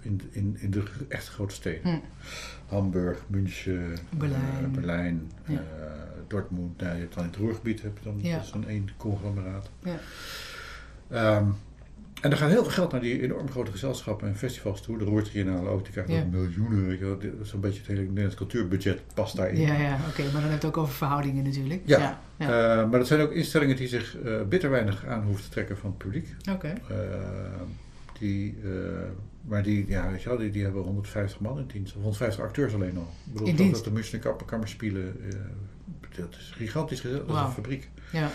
in, 0.00 0.20
in, 0.30 0.56
in 0.60 0.70
de 0.70 0.82
echt 1.08 1.28
grote 1.28 1.54
steden. 1.54 1.90
Hm. 1.90 1.98
Hamburg, 2.66 3.18
München, 3.26 3.96
Berlijn. 4.10 4.72
Berlijn 4.72 5.30
Ja. 5.46 5.62
Dortmund. 6.26 6.80
Nou, 6.80 6.94
je 6.94 7.00
hebt 7.00 7.14
dan 7.14 7.24
in 7.24 7.30
het 7.30 7.38
Roergebied 7.38 7.82
heb 7.82 7.98
je 7.98 8.04
dan 8.04 8.18
Ja. 8.22 8.34
dat 8.36 8.44
is 8.44 8.50
dan 8.50 8.66
één 8.68 8.88
conglomeraat. 8.96 9.70
Ja. 9.82 9.98
Ehm, 11.10 11.44
en 12.20 12.30
er 12.30 12.36
gaat 12.36 12.50
heel 12.50 12.62
veel 12.62 12.72
geld 12.72 12.92
naar 12.92 13.00
die 13.00 13.22
enorm 13.22 13.50
grote 13.50 13.70
gezelschappen 13.70 14.28
en 14.28 14.36
festivals 14.36 14.82
toe. 14.82 14.98
De 14.98 15.04
Roertriennale 15.04 15.68
ook, 15.68 15.82
die 15.84 15.92
krijgen 15.92 16.14
Ja. 16.14 16.20
ook 16.20 16.30
miljoenen. 16.30 16.86
Weet 16.86 16.98
je 16.98 17.32
Zo'n 17.42 17.60
beetje 17.60 17.78
het 17.78 17.86
hele 17.88 18.00
Nederlands 18.02 18.34
cultuurbudget 18.36 19.00
past 19.14 19.36
daarin. 19.36 19.60
Ja, 19.60 19.74
ja, 19.74 19.98
oké. 20.08 20.22
Maar 20.22 20.32
dan 20.32 20.40
heb 20.40 20.48
je 20.50 20.54
het 20.56 20.64
ook 20.64 20.76
over 20.76 20.94
verhoudingen 20.94 21.44
natuurlijk. 21.44 21.80
Ja. 21.84 21.98
ja. 21.98 22.20
ja. 22.36 22.46
Eh, 22.82 22.90
maar 22.90 22.98
dat 22.98 23.06
zijn 23.08 23.20
ook 23.20 23.32
instellingen 23.32 23.76
die 23.76 23.88
zich 23.88 24.18
eh, 24.18 24.42
bitter 24.48 24.70
weinig 24.70 25.06
aan 25.06 25.22
hoeven 25.22 25.44
te 25.44 25.50
trekken 25.50 25.76
van 25.76 25.90
het 25.90 25.98
publiek. 25.98 26.34
Oké. 26.50 26.68
Eh, 26.88 26.96
die, 28.18 28.58
maar 29.42 29.62
die, 29.62 29.84
ja, 29.88 30.10
weet 30.10 30.22
je 30.22 30.28
wel, 30.28 30.38
die, 30.38 30.50
die 30.50 30.62
hebben 30.62 30.82
150 30.82 31.40
man 31.40 31.58
in 31.58 31.66
dienst. 31.72 31.90
Of 31.94 32.00
150 32.02 32.44
acteurs 32.44 32.74
alleen 32.74 32.96
al. 32.96 33.08
Ik 33.26 33.32
bedoel, 33.32 33.48
In 33.48 33.70
dat 33.72 33.84
de 33.84 33.90
München 33.90 34.18
Kammer- 34.20 34.44
Kammerspielen, 34.44 35.16
dat 36.16 36.34
is 36.38 36.52
gigantisch, 36.56 37.00
dat 37.02 37.12
is 37.12 37.18
een 37.34 37.50
fabriek. 37.50 37.88
Ja. 38.12 38.30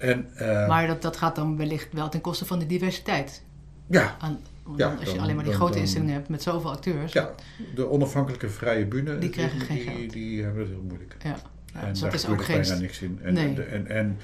En, 0.00 0.26
eh, 0.34 0.68
Maar 0.68 0.86
dat, 0.86 1.02
dat 1.02 1.16
gaat 1.16 1.36
dan 1.36 1.56
wellicht 1.56 1.92
wel 1.92 2.08
ten 2.08 2.20
koste 2.20 2.44
van 2.44 2.58
de 2.58 2.66
diversiteit. 2.66 3.42
ja, 3.86 4.16
Aan, 4.20 4.38
als 4.64 4.76
je 4.76 5.04
dan- 5.04 5.18
alleen 5.18 5.34
maar 5.34 5.44
die 5.44 5.52
dan- 5.52 5.62
grote 5.62 5.78
instellingen 5.78 6.14
hebt 6.14 6.28
met 6.28 6.42
zoveel 6.42 6.70
acteurs. 6.70 7.12
ja, 7.12 7.30
de 7.74 7.88
onafhankelijke 7.90 8.48
vrije 8.48 8.86
bühne, 8.86 9.18
Die 9.18 9.30
krijgen 9.30 9.60
geen 9.60 9.76
die, 9.76 9.84
geld. 9.90 10.12
die 10.12 10.42
hebben 10.42 10.60
het 10.62 10.70
heel 10.70 10.84
moeilijk. 10.88 11.16
Ja. 11.22 11.36
Ja, 11.74 11.80
en 11.82 11.88
dus 11.92 12.00
daar 12.00 12.14
is 12.14 12.28
ook 12.28 12.46
bijna 12.46 12.62
geen... 12.64 12.80
niks 12.80 13.00
in. 13.02 13.18
En, 13.22 13.34
Nee. 13.34 13.54
de, 13.54 13.62
en, 13.62 13.86
en 13.86 14.16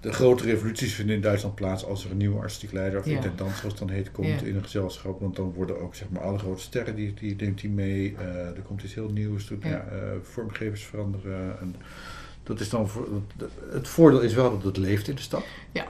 de 0.00 0.12
grote 0.12 0.44
revoluties 0.44 0.94
vinden 0.94 1.14
in 1.16 1.20
Duitsland 1.22 1.54
plaats 1.54 1.84
als 1.84 2.04
er 2.04 2.10
een 2.10 2.16
nieuwe 2.16 2.38
artistiek 2.40 2.72
leider 2.72 2.98
of 2.98 3.06
Ja. 3.06 3.14
intendant, 3.14 3.50
zoals 3.56 3.78
het 3.78 3.78
dan 3.88 3.96
heet, 3.96 4.10
komt 4.12 4.26
Ja. 4.28 4.46
in 4.46 4.56
een 4.56 4.62
gezelschap. 4.62 5.20
Want 5.20 5.36
dan 5.36 5.52
worden 5.52 5.80
ook 5.80 5.94
zeg 5.94 6.08
maar, 6.10 6.22
alle 6.22 6.38
grote 6.38 6.62
sterren, 6.62 6.94
die, 6.94 7.14
die 7.14 7.36
neemt 7.36 7.60
hij 7.60 7.70
mee. 7.70 8.16
Eh, 8.18 8.24
er 8.46 8.62
komt 8.66 8.82
iets 8.82 8.94
heel 8.94 9.08
nieuws. 9.10 9.46
Doet, 9.46 9.62
Ja. 9.62 9.68
ja. 9.70 9.84
eh, 9.92 9.98
vormgevers 10.22 10.84
veranderen. 10.84 11.60
En 11.60 11.74
dat 12.44 12.60
is 12.60 12.68
dan 12.68 12.88
voor, 12.88 13.08
het 13.72 13.88
voordeel 13.88 14.20
is 14.20 14.34
wel 14.34 14.50
dat 14.50 14.62
het 14.62 14.76
leeft 14.76 15.08
in 15.08 15.14
de 15.14 15.22
stad. 15.22 15.44
Ja. 15.72 15.86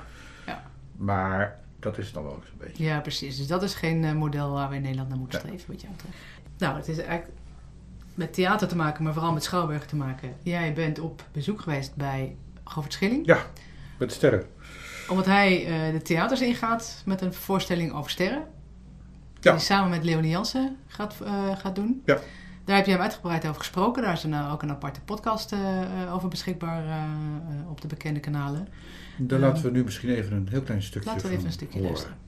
Ja. 0.46 0.62
Maar 0.96 1.58
dat 1.78 1.98
is 1.98 2.04
het 2.04 2.14
dan 2.14 2.22
wel 2.22 2.32
ook 2.32 2.44
zo'n 2.46 2.58
beetje. 2.58 2.84
Ja, 2.84 3.00
precies. 3.00 3.36
Dus 3.36 3.46
dat 3.46 3.62
is 3.62 3.74
geen 3.74 4.04
eh, 4.04 4.12
model 4.12 4.50
waar 4.52 4.68
we 4.68 4.74
in 4.74 4.82
Nederland 4.82 5.08
naar 5.08 5.18
moeten 5.18 5.38
Ja. 5.38 5.44
streven, 5.46 5.72
wat 5.72 5.80
jou 5.80 5.92
betreft. 5.92 6.16
Nou, 6.58 6.76
het 6.76 6.88
is 6.88 6.98
eigenlijk 6.98 7.30
met 8.14 8.34
theater 8.34 8.68
te 8.68 8.76
maken, 8.76 9.04
maar 9.04 9.12
vooral 9.12 9.32
met 9.32 9.44
Schouwburg 9.44 9.86
te 9.86 9.96
maken. 9.96 10.34
Jij 10.42 10.72
bent 10.72 10.98
op 10.98 11.24
bezoek 11.32 11.60
geweest 11.60 11.94
bij 11.94 12.36
Govert 12.64 12.92
Schilling. 12.92 13.26
Ja, 13.26 13.38
met 13.98 14.12
sterren. 14.12 14.44
Omdat 15.08 15.26
hij 15.26 15.66
eh, 15.66 15.92
de 15.92 16.02
theaters 16.02 16.40
ingaat 16.40 17.02
met 17.06 17.20
een 17.20 17.34
voorstelling 17.34 17.92
over 17.92 18.10
sterren. 18.10 18.42
Die 19.32 19.40
Ja. 19.40 19.50
hij 19.50 19.60
samen 19.60 19.90
met 19.90 20.04
Leonie 20.04 20.30
Jansen 20.30 20.76
gaat, 20.86 21.14
eh, 21.24 21.56
gaat 21.58 21.74
doen. 21.74 22.02
Ja. 22.04 22.18
Daar 22.64 22.76
heb 22.76 22.84
je 22.86 22.92
hem 22.92 23.00
uitgebreid 23.00 23.46
over 23.46 23.60
gesproken. 23.60 24.02
Daar 24.02 24.12
is 24.12 24.22
een, 24.22 24.32
eh, 24.32 24.52
ook 24.52 24.62
een 24.62 24.70
aparte 24.70 25.00
podcast 25.00 25.52
eh, 25.52 25.82
eh, 25.82 26.14
over 26.14 26.28
beschikbaar 26.28 26.84
op 27.70 27.80
de 27.80 27.86
bekende 27.86 28.20
kanalen. 28.20 28.68
Dan 29.16 29.38
Ehm, 29.38 29.48
laten 29.48 29.64
we 29.64 29.70
nu 29.70 29.84
misschien 29.84 30.10
even 30.10 30.36
een 30.36 30.48
heel 30.50 30.62
klein 30.62 30.82
stukje 30.82 31.08
Laten 31.08 31.22
we 31.22 31.26
van 31.28 31.36
even 31.36 31.46
een 31.46 31.52
stukje 31.52 31.78
horen. 31.78 31.92
luisteren. 31.92 32.22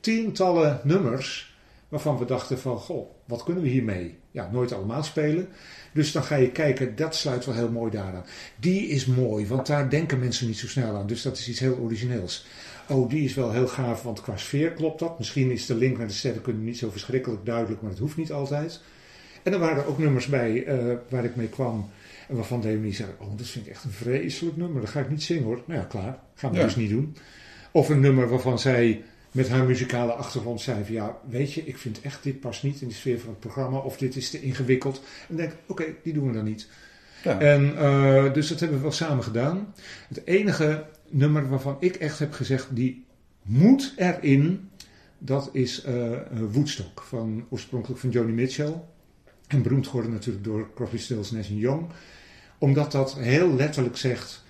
Tientallen 0.00 0.80
nummers 0.84 1.54
waarvan 1.88 2.18
we 2.18 2.24
dachten 2.24 2.58
van, 2.58 2.76
goh, 2.78 3.10
wat 3.26 3.42
kunnen 3.44 3.62
we 3.62 3.68
hiermee? 3.68 4.18
Ja, 4.30 4.48
nooit 4.52 4.72
allemaal 4.72 5.02
spelen. 5.02 5.48
Dus 5.92 6.12
dan 6.12 6.22
ga 6.22 6.34
je 6.36 6.50
kijken, 6.50 6.96
dat 6.96 7.14
sluit 7.14 7.44
wel 7.44 7.54
heel 7.54 7.70
mooi 7.70 7.90
daaraan. 7.90 8.24
Die 8.56 8.86
is 8.88 9.06
mooi, 9.06 9.46
want 9.46 9.66
daar 9.66 9.90
denken 9.90 10.18
mensen 10.18 10.46
niet 10.46 10.58
zo 10.58 10.66
snel 10.66 10.96
aan. 10.96 11.06
Dus 11.06 11.22
dat 11.22 11.38
is 11.38 11.48
iets 11.48 11.58
heel 11.60 11.76
origineels. 11.76 12.46
Oh, 12.90 13.10
die 13.10 13.24
is 13.24 13.34
wel 13.34 13.52
heel 13.52 13.68
gaaf, 13.68 14.02
want 14.02 14.20
qua 14.20 14.36
sfeer 14.36 14.70
klopt 14.70 14.98
dat. 14.98 15.18
Misschien 15.18 15.50
is 15.50 15.66
de 15.66 15.74
link 15.74 15.98
naar 15.98 16.06
de 16.06 16.12
sterrenkunde 16.12 16.62
niet 16.62 16.78
zo 16.78 16.90
verschrikkelijk 16.90 17.44
duidelijk, 17.44 17.82
maar 17.82 17.90
dat 17.90 18.00
hoeft 18.00 18.16
niet 18.16 18.32
altijd. 18.32 18.80
En 19.42 19.52
er 19.52 19.58
waren 19.58 19.82
er 19.82 19.88
ook 19.88 19.98
nummers 19.98 20.26
bij 20.26 20.66
uh, 20.66 20.94
waar 21.08 21.24
ik 21.24 21.36
mee 21.36 21.48
kwam. 21.48 21.90
En 22.28 22.34
waarvan 22.34 22.62
Leonie 22.62 22.94
zei, 22.94 23.08
oh, 23.18 23.36
dat 23.36 23.46
vind 23.46 23.66
ik 23.66 23.72
echt 23.72 23.84
een 23.84 23.90
vreselijk 23.90 24.56
nummer. 24.56 24.80
Dat 24.80 24.90
ga 24.90 25.00
ik 25.00 25.10
niet 25.10 25.22
zingen 25.22 25.42
hoor. 25.42 25.62
Nou 25.64 25.80
ja, 25.80 25.86
klaar. 25.86 26.18
Gaan 26.34 26.50
we 26.50 26.56
ja. 26.56 26.64
dus 26.64 26.76
niet 26.76 26.90
doen. 26.90 27.16
Of 27.72 27.88
een 27.88 28.00
nummer 28.00 28.28
waarvan 28.28 28.58
zij 28.58 29.02
met 29.32 29.48
haar 29.48 29.64
muzikale 29.64 30.12
achtergrond 30.12 30.60
zei 30.60 30.84
van 30.84 30.94
ja, 30.94 31.18
weet 31.28 31.52
je, 31.52 31.66
ik 31.66 31.78
vind 31.78 32.00
echt 32.00 32.22
dit 32.22 32.40
past 32.40 32.62
niet 32.62 32.80
in 32.80 32.88
de 32.88 32.94
sfeer 32.94 33.20
van 33.20 33.28
het 33.28 33.40
programma 33.40 33.78
of 33.78 33.96
dit 33.96 34.16
is 34.16 34.30
te 34.30 34.40
ingewikkeld. 34.40 34.96
En 34.96 35.26
dan 35.26 35.36
denk 35.36 35.50
ik, 35.50 35.58
oké, 35.66 35.82
okay, 35.82 35.96
die 36.02 36.12
doen 36.12 36.26
we 36.26 36.32
dan 36.32 36.44
niet. 36.44 36.68
Ja. 37.22 37.40
En 37.40 37.72
uh, 37.74 38.32
dus 38.32 38.48
dat 38.48 38.60
hebben 38.60 38.76
we 38.76 38.82
wel 38.82 38.92
samen 38.92 39.24
gedaan. 39.24 39.74
Het 40.08 40.26
enige 40.26 40.84
nummer 41.10 41.48
waarvan 41.48 41.76
ik 41.80 41.96
echt 41.96 42.18
heb 42.18 42.32
gezegd, 42.32 42.76
die 42.76 43.04
moet 43.42 43.94
erin, 43.96 44.70
dat 45.18 45.50
is 45.52 45.84
uh, 45.84 46.18
Woodstock, 46.50 47.02
van, 47.02 47.46
oorspronkelijk 47.48 48.00
van 48.00 48.10
Joni 48.10 48.32
Mitchell. 48.32 48.82
En 49.46 49.62
beroemd 49.62 49.86
geworden 49.86 50.12
natuurlijk 50.12 50.44
door 50.44 50.70
Crosby, 50.74 50.96
Stills, 50.96 51.30
Nash 51.30 51.48
Young. 51.48 51.86
Omdat 52.58 52.92
dat 52.92 53.14
heel 53.14 53.54
letterlijk 53.54 53.96
zegt, 53.96 54.44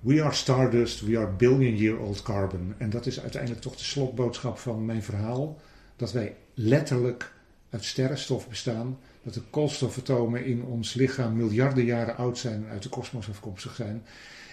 we 0.00 0.22
are 0.22 0.34
stardust, 0.34 1.00
we 1.00 1.18
are 1.18 1.30
billion 1.30 1.76
year 1.76 1.98
old 1.98 2.22
carbon. 2.22 2.74
En 2.78 2.90
dat 2.90 3.06
is 3.06 3.20
uiteindelijk 3.20 3.62
toch 3.62 3.76
de 3.76 3.84
slotboodschap 3.84 4.58
van 4.58 4.84
mijn 4.84 5.02
verhaal. 5.02 5.60
Dat 5.96 6.12
wij 6.12 6.36
letterlijk 6.54 7.32
uit 7.70 7.84
sterrenstof 7.84 8.48
bestaan. 8.48 8.98
Dat 9.22 9.34
de 9.34 9.42
koolstofatomen 9.50 10.44
in 10.44 10.62
ons 10.62 10.94
lichaam 10.94 11.36
miljarden 11.36 11.84
jaren 11.84 12.16
oud 12.16 12.38
zijn 12.38 12.64
en 12.64 12.70
uit 12.70 12.82
de 12.82 12.88
kosmos 12.88 13.28
afkomstig 13.28 13.74
zijn. 13.74 14.02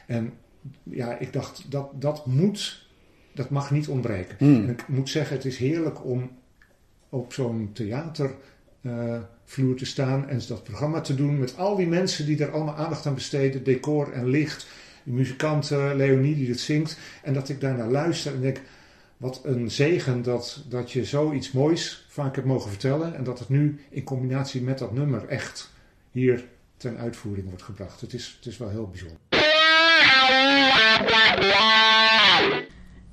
En 0.08 0.34
ja, 0.84 1.18
ik 1.18 1.34
dacht, 1.34 1.72
dat, 1.72 2.02
dat 2.02 2.26
moet, 2.26 2.88
dat 3.34 3.50
mag 3.50 3.72
niet 3.72 3.88
ontbreken. 3.88 4.36
Hmm. 4.38 4.64
En 4.64 4.70
ik 4.70 4.88
moet 4.88 5.10
zeggen, 5.10 5.36
het 5.36 5.46
is 5.46 5.58
heerlijk 5.58 6.06
om 6.06 6.32
op 7.10 7.34
zo'n 7.34 7.70
theatervloer 7.74 9.76
te 9.76 9.86
staan 9.86 10.30
en 10.30 10.42
dat 10.48 10.64
programma 10.64 11.02
te 11.02 11.16
doen 11.16 11.40
met 11.40 11.58
al 11.58 11.76
die 11.76 11.88
mensen 11.88 12.26
die 12.26 12.44
er 12.44 12.52
allemaal 12.52 12.76
aandacht 12.76 13.06
aan 13.06 13.14
besteden, 13.14 13.64
decor 13.64 14.12
en 14.12 14.28
licht 14.28 14.68
die 15.04 15.14
muzikant 15.14 15.70
Leonie 15.70 16.36
die 16.36 16.50
het 16.50 16.60
zingt. 16.60 16.98
En 17.24 17.34
dat 17.34 17.50
ik 17.50 17.62
daarnaar 17.62 17.90
luister 17.90 18.34
en 18.34 18.42
denk, 18.42 18.62
wat 19.18 19.42
een 19.44 19.72
zegen 19.72 20.22
dat, 20.22 20.64
dat 20.70 20.92
je 20.92 21.06
zoiets 21.06 21.52
moois 21.52 22.06
vaak 22.10 22.36
hebt 22.36 22.48
mogen 22.48 22.70
vertellen. 22.70 23.16
En 23.16 23.24
dat 23.24 23.40
het 23.40 23.50
nu 23.50 23.80
in 23.90 24.04
combinatie 24.04 24.62
met 24.62 24.78
dat 24.78 24.94
nummer 24.94 25.28
echt 25.28 25.72
hier 26.12 26.46
ten 26.78 26.98
uitvoering 26.98 27.48
wordt 27.48 27.64
gebracht. 27.64 28.02
Het 28.02 28.14
is, 28.14 28.36
het 28.38 28.46
is 28.46 28.58
wel 28.58 28.70
heel 28.70 28.88
bijzonder. 28.88 29.18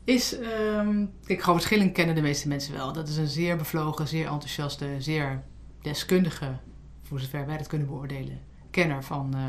Is, 0.04 0.36
um, 0.38 1.12
kijk, 1.24 1.42
Govert 1.42 1.64
Schilling 1.64 1.92
kennen 1.92 2.14
de 2.14 2.20
meeste 2.20 2.48
mensen 2.48 2.74
wel. 2.74 2.92
Dat 2.92 3.08
is 3.08 3.16
een 3.16 3.26
zeer 3.26 3.56
bevlogen, 3.56 4.08
zeer 4.08 4.26
enthousiaste, 4.26 4.86
zeer 4.98 5.42
deskundige, 5.82 6.56
voor 7.02 7.20
zover 7.20 7.46
wij 7.46 7.56
dat 7.56 7.66
kunnen 7.66 7.86
beoordelen, 7.86 8.40
kenner 8.70 9.04
van... 9.04 9.32
Uh, 9.36 9.42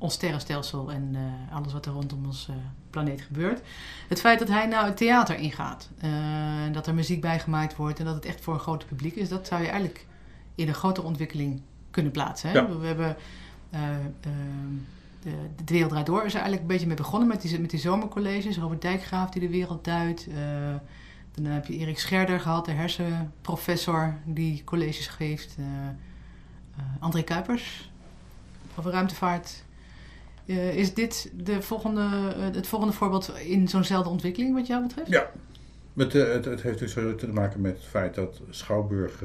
ons 0.00 0.14
sterrenstelsel 0.14 0.92
en 0.92 1.14
uh, 1.14 1.56
alles 1.56 1.72
wat 1.72 1.86
er 1.86 1.92
rondom 1.92 2.26
ons 2.26 2.46
uh, 2.50 2.56
planeet 2.90 3.20
gebeurt. 3.20 3.60
Het 4.08 4.20
feit 4.20 4.38
dat 4.38 4.48
hij 4.48 4.66
nou 4.66 4.86
het 4.86 4.96
theater 4.96 5.36
ingaat, 5.36 5.90
uh, 6.04 6.10
dat 6.72 6.86
er 6.86 6.94
muziek 6.94 7.20
bijgemaakt 7.20 7.76
wordt 7.76 7.98
en 7.98 8.04
dat 8.04 8.14
het 8.14 8.24
echt 8.24 8.40
voor 8.40 8.54
een 8.54 8.60
groot 8.60 8.86
publiek 8.86 9.14
is, 9.14 9.28
dat 9.28 9.46
zou 9.46 9.60
je 9.60 9.68
eigenlijk 9.68 10.06
in 10.54 10.68
een 10.68 10.74
grotere 10.74 11.06
ontwikkeling 11.06 11.62
kunnen 11.90 12.12
plaatsen. 12.12 12.50
Hè? 12.50 12.58
Ja. 12.58 12.78
We 12.78 12.86
hebben 12.86 13.16
de, 15.22 15.30
de 15.64 15.72
Wereld 15.72 15.90
Draait 15.90 16.06
Door 16.06 16.24
is 16.24 16.34
er 16.34 16.40
eigenlijk 16.40 16.62
een 16.62 16.72
beetje 16.72 16.86
mee 16.86 16.96
begonnen 16.96 17.28
met 17.28 17.42
die, 17.42 17.60
met 17.60 17.70
die 17.70 17.80
zomercolleges. 17.80 18.58
Robert 18.58 18.82
Dijkgraaf 18.82 19.30
die 19.30 19.40
de 19.40 19.48
wereld 19.48 19.84
duidt. 19.84 20.28
dan 21.34 21.44
heb 21.44 21.66
je 21.66 21.76
Erik 21.76 21.98
Scherder 21.98 22.40
gehad, 22.40 22.64
de 22.64 22.72
hersenprofessor 22.72 24.14
die 24.24 24.64
colleges 24.64 25.06
geeft. 25.06 25.56
André 26.98 27.22
Kuipers 27.22 27.90
over 28.80 28.90
ruimtevaart. 28.90 29.62
Uh, 30.46 30.74
is 30.74 30.94
dit 30.94 31.30
de 31.34 31.62
volgende, 31.62 32.00
uh, 32.36 32.44
het 32.44 32.66
volgende 32.66 32.94
voorbeeld 32.94 33.32
in 33.38 33.68
zo'nzelfde 33.68 34.10
ontwikkeling 34.10 34.54
wat 34.54 34.66
jou 34.66 34.82
betreft? 34.82 35.10
Ja, 35.10 35.30
uh, 35.94 36.06
het, 36.06 36.44
het, 36.44 36.62
heeft 36.62 36.78
dus 36.78 36.92
te 36.92 37.28
maken 37.32 37.60
met 37.60 37.76
het 37.76 37.84
feit 37.84 38.14
dat 38.14 38.40
Schouwburg... 38.50 39.22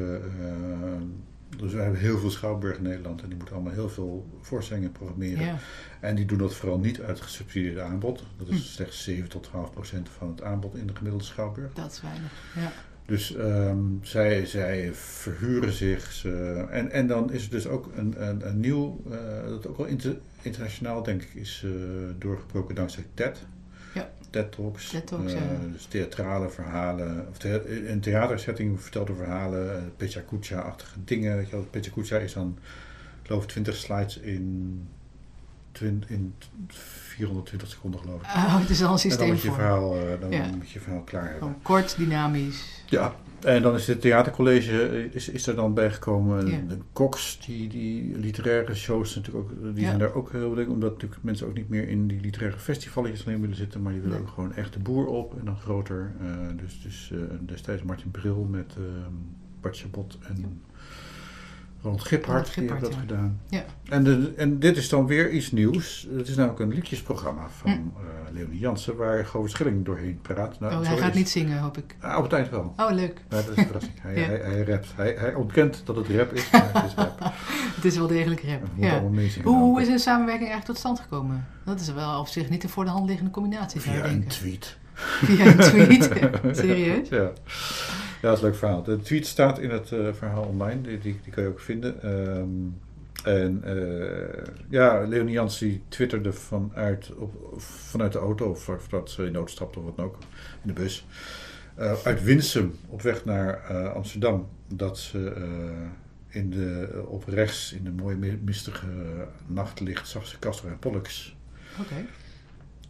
dus 1.58 1.74
we 1.74 1.80
hebben 1.80 2.00
heel 2.00 2.18
veel 2.18 2.30
Schouwburg 2.30 2.78
in 2.78 2.84
Nederland 2.84 3.22
en 3.22 3.28
die 3.28 3.38
moeten 3.38 3.56
allemaal 3.56 3.74
heel 3.74 3.90
veel 3.90 4.28
voorstellingen 4.42 4.92
programmeren. 4.92 5.46
Ja. 5.46 5.58
En 6.00 6.16
die 6.16 6.26
doen 6.26 6.38
dat 6.38 6.56
vooral 6.56 6.80
niet 6.80 7.02
uit 7.02 7.22
gesubsidieerde 7.22 7.82
aanbod. 7.82 8.24
Dat 8.38 8.48
is 8.48 8.56
hm. 8.56 8.64
slechts 8.64 9.04
7 9.04 9.30
tot 9.30 9.44
12 9.44 9.72
procent 9.72 10.10
van 10.10 10.30
het 10.30 10.44
aanbod 10.44 10.76
in 10.76 10.88
de 10.88 10.96
gemiddelde 10.96 11.26
Schouwburg. 11.26 11.74
Dat 11.74 11.92
is 11.92 12.02
weinig, 12.02 12.32
ja. 12.56 12.72
Dus 13.06 13.36
um, 13.36 14.00
zij, 14.02 14.46
zij 14.46 14.94
verhuren 14.94 15.74
zich. 15.74 16.12
Ze, 16.12 16.66
en, 16.70 16.92
en 16.92 17.08
dan 17.08 17.32
is 17.32 17.44
er 17.44 17.50
dus 17.50 17.68
ook 17.68 17.92
een, 17.96 18.28
een, 18.28 18.48
een 18.48 18.60
nieuw, 18.60 19.02
uh, 19.08 19.48
dat 19.48 19.68
ook 19.68 19.78
wel 19.78 19.86
inter, 19.86 20.18
internationaal 20.42 21.04
denk 21.04 21.22
ik 21.22 21.34
is 21.34 21.64
uh, 21.66 21.72
doorgebroken 22.18 22.76
dankzij 22.76 23.06
TED. 23.14 23.46
TED 24.36 24.52
Talks. 24.52 24.90
TED 24.90 25.08
Talks 25.08 25.34
uh, 25.34 25.40
ja. 25.40 25.72
Dus 25.72 25.86
theatrale 25.86 26.50
verhalen, 26.50 27.28
of 27.30 27.38
the, 27.38 27.90
een 27.90 28.00
theatersetting 28.00 28.82
vertelde 28.82 29.16
verhalen, 29.16 29.76
uh, 29.76 29.82
Pecha 29.98 30.22
Kucha-achtige 30.22 31.04
dingen. 31.04 31.36
Weet 31.36 31.50
je 31.50 31.56
wel. 31.56 31.66
Pecha 31.70 31.92
Kucha 31.92 32.18
is 32.18 32.34
dan, 32.34 32.58
ik 33.22 33.28
geloof 33.28 33.46
20 33.46 33.76
slides 33.76 34.18
in, 34.18 34.88
in 35.82 36.34
420 36.68 37.68
seconden 37.70 38.00
geloof 38.00 38.22
ik. 38.22 38.28
Oh, 38.28 38.60
het 38.60 38.70
is 38.70 38.84
al 38.84 38.92
een 38.92 39.00
systeem 39.00 39.22
en 39.22 39.28
dan 39.28 39.36
moet 39.36 39.44
je 39.46 39.52
verhaal, 39.52 39.96
uh, 39.98 40.20
dan 40.20 40.32
Ja. 40.32 40.50
moet 40.58 40.70
je 40.70 40.80
verhaal 40.80 41.02
klaar 41.02 41.30
hebben. 41.32 41.56
Kort, 41.62 41.98
dynamisch. 41.98 42.84
Ja, 42.86 43.16
en 43.42 43.62
dan 43.62 43.76
is 43.76 43.88
het 43.88 44.02
theatercollege 44.02 45.10
is, 45.12 45.30
is 45.30 45.48
er 45.48 45.56
dan 45.56 45.74
bijgekomen. 45.74 46.48
Ja. 46.48 46.58
De 46.68 46.78
Cox, 46.94 47.40
die, 47.46 47.68
die 47.70 48.18
literaire 48.18 48.76
shows 48.76 49.16
natuurlijk 49.16 49.46
ook, 49.46 49.74
die 49.74 49.82
Ja. 49.84 49.88
zijn 49.88 50.00
daar 50.00 50.14
ook 50.14 50.32
heel 50.32 50.54
leuk. 50.54 50.70
Omdat 50.70 50.92
natuurlijk 50.92 51.24
mensen 51.24 51.48
ook 51.48 51.54
niet 51.56 51.70
meer 51.70 51.88
in 51.90 52.08
die 52.08 52.20
literaire 52.22 52.60
festivalletjes 52.60 53.26
alleen 53.28 53.42
willen 53.42 53.56
zitten. 53.56 53.82
Maar 53.82 53.92
die 53.92 54.02
willen 54.02 54.18
Nee. 54.18 54.28
ook 54.28 54.34
gewoon 54.34 54.54
echt 54.54 54.74
de 54.74 54.80
boer 54.80 55.06
op 55.08 55.40
en 55.40 55.46
dan 55.46 55.58
groter. 55.58 56.12
Eh, 56.22 56.28
dus 56.58 56.82
dus 56.82 57.12
eh, 57.14 57.18
destijds 57.42 57.84
Martin 57.84 58.12
Bril 58.12 58.48
met 58.52 58.76
uh, 58.80 58.86
Bart 59.62 59.78
Chabot 59.78 60.18
en 60.28 60.62
Ronald 61.86 62.04
Giphart, 62.08 62.54
die 62.56 62.68
hebben 62.70 62.90
dat 62.90 63.00
gedaan. 63.00 63.40
Ja. 63.50 63.64
En, 63.90 64.04
de, 64.04 64.34
en 64.38 64.60
dit 64.60 64.78
is 64.78 64.90
dan 64.90 65.08
weer 65.08 65.30
iets 65.32 65.52
nieuws. 65.52 66.08
Het 66.18 66.28
is 66.28 66.36
namelijk 66.36 66.60
een 66.60 66.74
liedjesprogramma 66.74 67.48
van 67.50 67.70
eh, 67.72 68.34
Leonie 68.34 68.60
Jansen, 68.60 68.96
waar 68.96 69.26
Govert 69.26 69.52
Schilling 69.52 69.86
doorheen 69.86 70.20
praat. 70.22 70.60
Nou, 70.60 70.74
Oh, 70.74 70.88
hij 70.88 70.98
gaat 70.98 71.10
is- 71.10 71.16
niet 71.16 71.30
zingen, 71.30 71.60
hoop 71.60 71.78
ik. 71.78 71.96
Ah, 72.00 72.18
op 72.18 72.24
het 72.24 72.34
eind 72.34 72.50
wel. 72.50 72.74
Oh, 72.78 72.92
leuk. 72.92 73.22
Ja, 73.30 73.36
dat 73.36 73.50
is 73.50 73.56
een 73.58 73.64
verrassing. 73.66 73.94
Hij, 74.02 74.14
hij, 74.14 74.38
hij 74.40 74.64
rapt. 74.64 74.88
Hij, 74.96 75.16
hij 75.18 75.34
ontkent 75.34 75.82
dat 75.86 75.96
het 75.96 76.08
rap 76.10 76.34
is, 76.34 76.50
maar 76.52 76.70
het 76.74 76.86
is 76.86 76.94
rap. 76.96 77.20
Het 77.76 77.86
is 77.86 77.98
wel 77.98 78.08
degelijk 78.08 78.42
rap. 78.44 78.62
Ja. 78.76 79.02
Hoe, 79.44 79.58
hoe 79.58 79.82
is 79.82 79.88
een 79.88 80.00
samenwerking 80.00 80.50
eigenlijk 80.50 80.66
tot 80.66 80.78
stand 80.78 81.00
gekomen? 81.00 81.46
Dat 81.66 81.80
is 81.80 81.94
wel 81.94 82.20
op 82.20 82.28
zich 82.28 82.50
niet 82.50 82.64
een 82.64 82.70
voor 82.70 82.84
de 82.84 82.90
hand 82.90 83.08
liggende 83.08 83.32
combinatie, 83.32 83.82
zou 83.82 83.96
Via 83.96 84.04
een 84.04 84.10
denken. 84.12 84.30
tweet. 84.30 84.78
Via 84.94 85.46
een 85.46 85.58
tweet? 85.58 86.04
Serieus? 86.58 87.10
Ja. 87.10 87.32
Ja, 88.26 88.32
dat 88.32 88.38
is 88.38 88.44
een 88.44 88.50
leuk 88.50 88.58
verhaal. 88.60 88.84
De 88.84 88.98
tweet 89.00 89.28
staat 89.28 89.60
in 89.60 89.70
het 89.70 89.92
eh, 89.92 90.14
verhaal 90.14 90.44
online. 90.44 90.82
Die, 90.82 90.98
die, 91.00 91.20
die 91.24 91.32
kan 91.34 91.44
je 91.44 91.50
ook 91.50 91.60
vinden. 91.60 92.02
Ehm, 92.02 92.50
en 93.28 93.64
eh, 93.64 94.44
ja, 94.70 95.02
Leonie 95.08 95.34
Jans 95.34 95.58
die 95.60 95.82
twitterde 95.88 96.34
vanuit, 96.34 97.16
op, 97.16 97.62
vanuit 97.62 98.12
de 98.12 98.20
auto, 98.20 98.50
of, 98.50 98.70
of 98.70 98.88
dat 98.88 99.12
ze 99.12 99.26
in 99.26 99.36
auto 99.36 99.52
stapte 99.52 99.80
of 99.80 99.86
wat 99.86 99.96
dan 99.96 100.06
ook, 100.06 100.18
in 100.62 100.68
de 100.68 100.74
bus. 100.74 101.06
eh, 101.76 101.94
uit 102.04 102.24
Winsum 102.24 102.74
op 102.90 103.02
weg 103.02 103.26
naar 103.26 103.60
Amsterdam. 103.94 104.48
Dat 104.68 105.00
ze 105.00 105.34
in 106.28 106.50
de, 106.50 107.04
op 107.08 107.24
rechts 107.28 107.74
in 107.74 107.84
de 107.84 107.92
mooie 107.92 108.16
mi- 108.16 108.40
mistige 108.44 108.88
nachtlicht 109.48 110.08
zag 110.08 110.28
ze 110.28 110.40
Castro 110.40 110.70
en 110.70 110.80
Pollux. 110.80 111.36
Oké. 111.80 112.06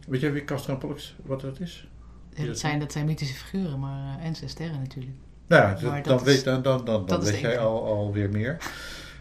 Weet 0.08 0.20
jij 0.20 0.32
wie 0.32 0.44
Castro 0.44 0.72
en 0.72 0.78
Pollux, 0.78 1.16
wat 1.24 1.40
dat 1.40 1.60
is? 1.60 1.88
Ja, 2.34 2.46
dat, 2.46 2.58
zijn, 2.58 2.78
dat 2.80 2.92
zijn 2.92 3.06
mythische 3.06 3.34
figuren, 3.34 3.78
maar 3.78 4.18
en 4.18 4.34
sterren 4.34 4.78
natuurlijk. 4.80 5.16
Nou, 5.46 5.84
ja, 5.86 6.00
dan, 6.00 6.24
weet, 6.24 6.44
dan, 6.44 6.62
dan, 6.62 6.84
dan, 6.84 7.06
dan 7.06 7.22
weet 7.22 7.38
jij 7.38 7.58
al, 7.58 7.84
alweer 7.84 8.30
meer. 8.30 8.56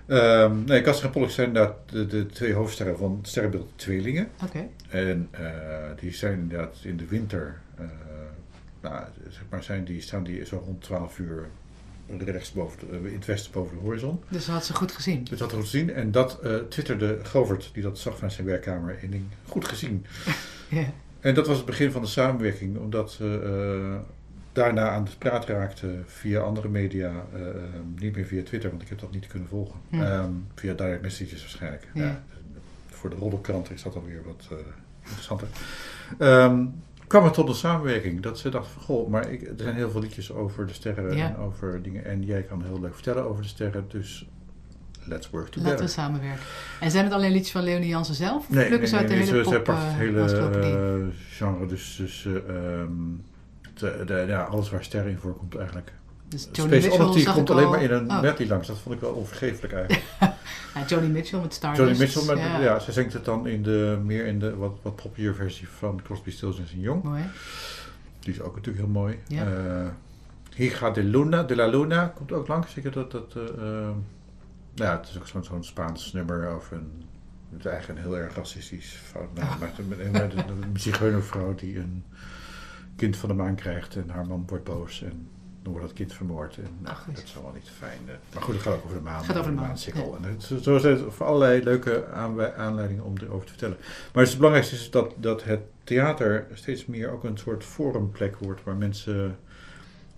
Ehm 0.07 0.63
nee, 0.65 0.81
Castor 0.81 1.05
en 1.05 1.11
Pollux 1.11 1.33
zijn 1.35 1.47
inderdaad 1.47 1.75
de, 1.91 2.05
de 2.07 2.25
twee 2.25 2.53
hoofdsterren 2.53 2.97
van 2.97 3.17
het 3.21 3.27
sterrenbeeld 3.27 3.71
Tweelingen. 3.75 4.27
Oké. 4.43 4.67
En 4.89 5.27
eh, 5.31 5.43
die 5.99 6.13
zijn 6.13 6.39
inderdaad 6.39 6.75
in 6.83 6.97
de 6.97 7.05
winter, 7.05 7.59
eh, 7.77 7.85
nou, 8.81 9.03
zeg 9.29 9.43
maar, 9.49 9.63
zijn 9.63 9.83
die, 9.85 10.01
staan 10.01 10.23
die 10.23 10.45
zo 10.45 10.61
rond 10.65 10.81
12 10.81 11.19
uur 11.19 11.47
rechts 12.17 12.51
boven 12.51 12.79
de- 12.89 13.07
in 13.09 13.15
het 13.15 13.25
westen 13.25 13.51
boven 13.51 13.75
de 13.77 13.81
horizon. 13.83 14.23
Dus 14.29 14.45
dat 14.45 14.55
had 14.55 14.65
ze 14.65 14.73
goed 14.73 14.91
gezien. 14.91 15.19
Dus 15.19 15.29
dat 15.29 15.39
had 15.39 15.51
goed 15.51 15.69
gezien. 15.69 15.93
En 15.93 16.11
dat 16.11 16.39
eh, 16.43 16.55
twitterde 16.55 17.19
Govert, 17.23 17.69
die 17.73 17.83
dat 17.83 17.99
zag 17.99 18.13
vanuit 18.15 18.33
zijn 18.33 18.47
werkkamer, 18.47 18.97
in 19.01 19.11
ding 19.11 19.23
goed 19.47 19.67
gezien. 19.67 20.05
Ja. 20.69 20.85
En 21.19 21.33
dat 21.33 21.47
was 21.47 21.57
het 21.57 21.65
begin 21.65 21.91
van 21.91 22.01
de 22.01 22.07
samenwerking, 22.07 22.77
omdat 22.77 23.11
ze 23.11 23.41
eh, 23.43 23.99
daarna 24.55 24.89
aan 24.89 25.03
de 25.03 25.11
praat 25.17 25.45
raakten 25.45 26.03
via 26.07 26.39
andere 26.39 26.69
media. 26.69 27.11
eh, 27.33 27.47
eh, 27.49 27.55
niet 27.95 28.15
meer 28.15 28.25
via 28.25 28.43
Twitter, 28.43 28.69
want 28.69 28.81
ik 28.81 28.89
heb 28.89 28.99
dat 28.99 29.11
niet 29.11 29.27
kunnen 29.27 29.47
volgen. 29.47 29.79
Hm. 29.89 30.01
Ehm, 30.01 30.31
via 30.55 30.73
direct 30.73 31.01
messages 31.01 31.41
waarschijnlijk. 31.41 31.87
Ja. 31.93 32.03
Ja, 32.03 32.23
voor 32.89 33.09
de 33.09 33.15
roddelkrant 33.15 33.71
is 33.71 33.83
dat 33.83 33.95
alweer 33.95 34.21
wat 34.25 34.47
eh, 34.51 34.57
interessanter. 35.03 35.47
Ehm, 36.17 36.65
kwam 37.07 37.23
het 37.23 37.33
tot 37.33 37.47
een 37.49 37.55
samenwerking. 37.55 38.21
Dat 38.21 38.39
ze 38.39 38.49
dachten 38.49 38.71
van, 38.73 38.81
goh, 38.81 39.09
maar 39.09 39.31
ik, 39.31 39.41
er 39.41 39.53
zijn 39.57 39.75
heel 39.75 39.89
veel 39.91 40.01
liedjes 40.01 40.31
over 40.31 40.67
de 40.67 40.73
sterren 40.73 41.15
Ja. 41.15 41.27
en 41.27 41.37
over 41.37 41.81
dingen. 41.81 42.05
En 42.05 42.23
jij 42.23 42.41
kan 42.43 42.63
heel 42.63 42.79
leuk 42.81 42.93
vertellen 42.93 43.23
over 43.29 43.41
de 43.41 43.47
sterren, 43.47 43.85
dus 43.87 44.27
let's 45.03 45.29
work 45.29 45.45
together. 45.47 45.69
Laten 45.69 45.85
we 45.85 45.91
samenwerken. 45.91 46.43
En 46.79 46.91
zijn 46.91 47.03
het 47.03 47.13
alleen 47.13 47.31
liedjes 47.31 47.51
van 47.51 47.63
Leonie 47.63 47.87
Jansen 47.89 48.15
zelf? 48.15 48.37
Of 48.37 48.49
Nee, 48.49 48.57
nee, 48.59 48.67
plukken 48.67 48.87
ze 48.87 48.93
nee, 48.95 49.03
uit 49.03 49.11
de 49.11 49.17
nee, 49.17 49.25
hele 49.25 49.43
ze, 49.43 49.49
ze 49.49 49.55
pop 49.55 49.63
pakt 49.63 49.83
het 49.83 49.93
hele 49.93 51.09
genre, 51.29 51.65
dus, 51.65 51.95
dus 51.95 52.25
eh, 52.25 52.35
ehm, 52.35 52.91
de, 53.79 54.03
de- 54.05 54.25
ja, 54.27 54.43
alles 54.43 54.69
waar 54.69 54.83
sterren 54.83 55.11
in 55.11 55.17
voorkomt 55.17 55.55
eigenlijk. 55.55 55.91
Dus 56.27 56.41
Space 56.41 56.67
Mitchell 56.67 56.91
Oddity 57.05 57.31
komt 57.31 57.49
alleen 57.49 57.65
al- 57.65 57.71
maar 57.71 57.81
in 57.81 57.91
een 57.91 58.09
Oh, 58.11 58.21
medley 58.21 58.47
langs, 58.47 58.67
dat 58.67 58.77
vond 58.77 58.95
ik 58.95 59.01
wel 59.01 59.11
onvergeeflijk 59.13 59.73
eigenlijk. 59.73 60.03
ja, 60.75 60.85
Joni 60.87 61.07
Mitchell 61.07 61.39
met 61.39 61.53
Stardust. 61.53 61.81
Johnny 61.87 61.99
Mitchell, 61.99 62.25
met, 62.25 62.37
ja. 62.37 62.59
ja. 62.59 62.79
ze 62.79 62.91
zingt 62.91 63.13
het 63.13 63.25
dan 63.25 63.47
in 63.47 63.63
de, 63.63 63.99
meer 64.03 64.25
in 64.25 64.39
de 64.39 64.55
wat, 64.55 64.77
wat 64.81 64.95
poppier 64.95 65.33
versie 65.35 65.67
van 65.67 66.01
Crosby, 66.03 66.31
Stills 66.31 66.57
en 66.59 66.79
Young. 66.79 67.03
Mooi. 67.03 67.23
Die 68.19 68.33
is 68.33 68.41
ook 68.41 68.55
natuurlijk 68.55 68.85
heel 68.85 68.93
mooi. 68.93 69.19
Ja. 69.27 69.43
Eh, 69.45 69.87
Higa 70.55 70.89
de 70.89 71.03
Luna, 71.03 71.43
de 71.43 71.55
la 71.55 71.65
Luna 71.67 72.05
komt 72.15 72.31
ook 72.31 72.47
langs. 72.47 72.73
Zeker 72.73 72.91
dat, 72.91 73.11
dat, 73.11 73.33
eh, 73.35 73.43
eh, 73.43 73.89
ja, 74.73 74.97
het 74.97 75.09
is 75.09 75.17
ook 75.17 75.27
zo'n 75.27 75.43
zo'n 75.43 75.63
Spaans 75.63 76.13
nummer 76.13 76.47
over 76.49 76.77
een, 76.77 77.03
het 77.49 77.59
is 77.59 77.65
eigenlijk 77.71 77.99
een 77.99 78.05
heel 78.05 78.17
erg 78.17 78.35
racistisch 78.35 78.97
fout. 79.11 79.33
Nou, 79.33 79.47
Ah. 79.47 79.59
maar 79.59 79.71
een, 79.77 80.05
een, 80.15 80.21
een, 80.21 80.37
een 80.37 80.79
zigeunervrouw 80.79 81.55
die 81.55 81.77
een 81.77 82.03
kind 82.95 83.17
van 83.17 83.29
de 83.29 83.35
maan 83.35 83.55
krijgt 83.55 83.95
en 83.95 84.09
haar 84.09 84.27
man 84.27 84.43
wordt 84.47 84.63
boos 84.63 85.01
en 85.03 85.27
dan 85.61 85.71
wordt 85.73 85.87
dat 85.87 85.97
kind 85.97 86.13
vermoord. 86.13 86.57
En 86.57 86.67
nou, 86.79 86.95
Ach, 86.95 87.05
dat 87.13 87.23
is 87.23 87.33
allemaal 87.35 87.53
niet 87.53 87.69
fijn. 87.77 87.99
eh. 88.07 88.13
Maar 88.33 88.43
goed, 88.43 88.53
het 88.53 88.63
gaat 88.63 88.73
ook 88.73 88.83
over 88.83 88.97
de 88.97 89.03
maan. 89.03 89.23
gaat 89.23 89.37
over 89.37 89.51
de 89.51 89.57
maan. 89.57 89.75
En 90.23 90.29
het, 90.29 90.63
zo 90.63 90.77
zijn 90.77 90.97
het 90.97 91.13
voor 91.13 91.25
allerlei 91.25 91.63
leuke 91.63 92.07
aanleidingen 92.57 93.03
om 93.03 93.13
erover 93.17 93.45
te 93.45 93.51
vertellen. 93.51 93.77
Maar 94.13 94.23
het 94.23 94.35
belangrijkste 94.35 94.75
is 94.75 94.91
dat, 94.91 95.13
dat 95.17 95.43
het 95.43 95.59
theater 95.83 96.47
steeds 96.53 96.85
meer 96.85 97.11
ook 97.11 97.23
een 97.23 97.37
soort 97.37 97.63
forumplek 97.63 98.35
wordt 98.37 98.63
waar 98.63 98.75
mensen 98.75 99.37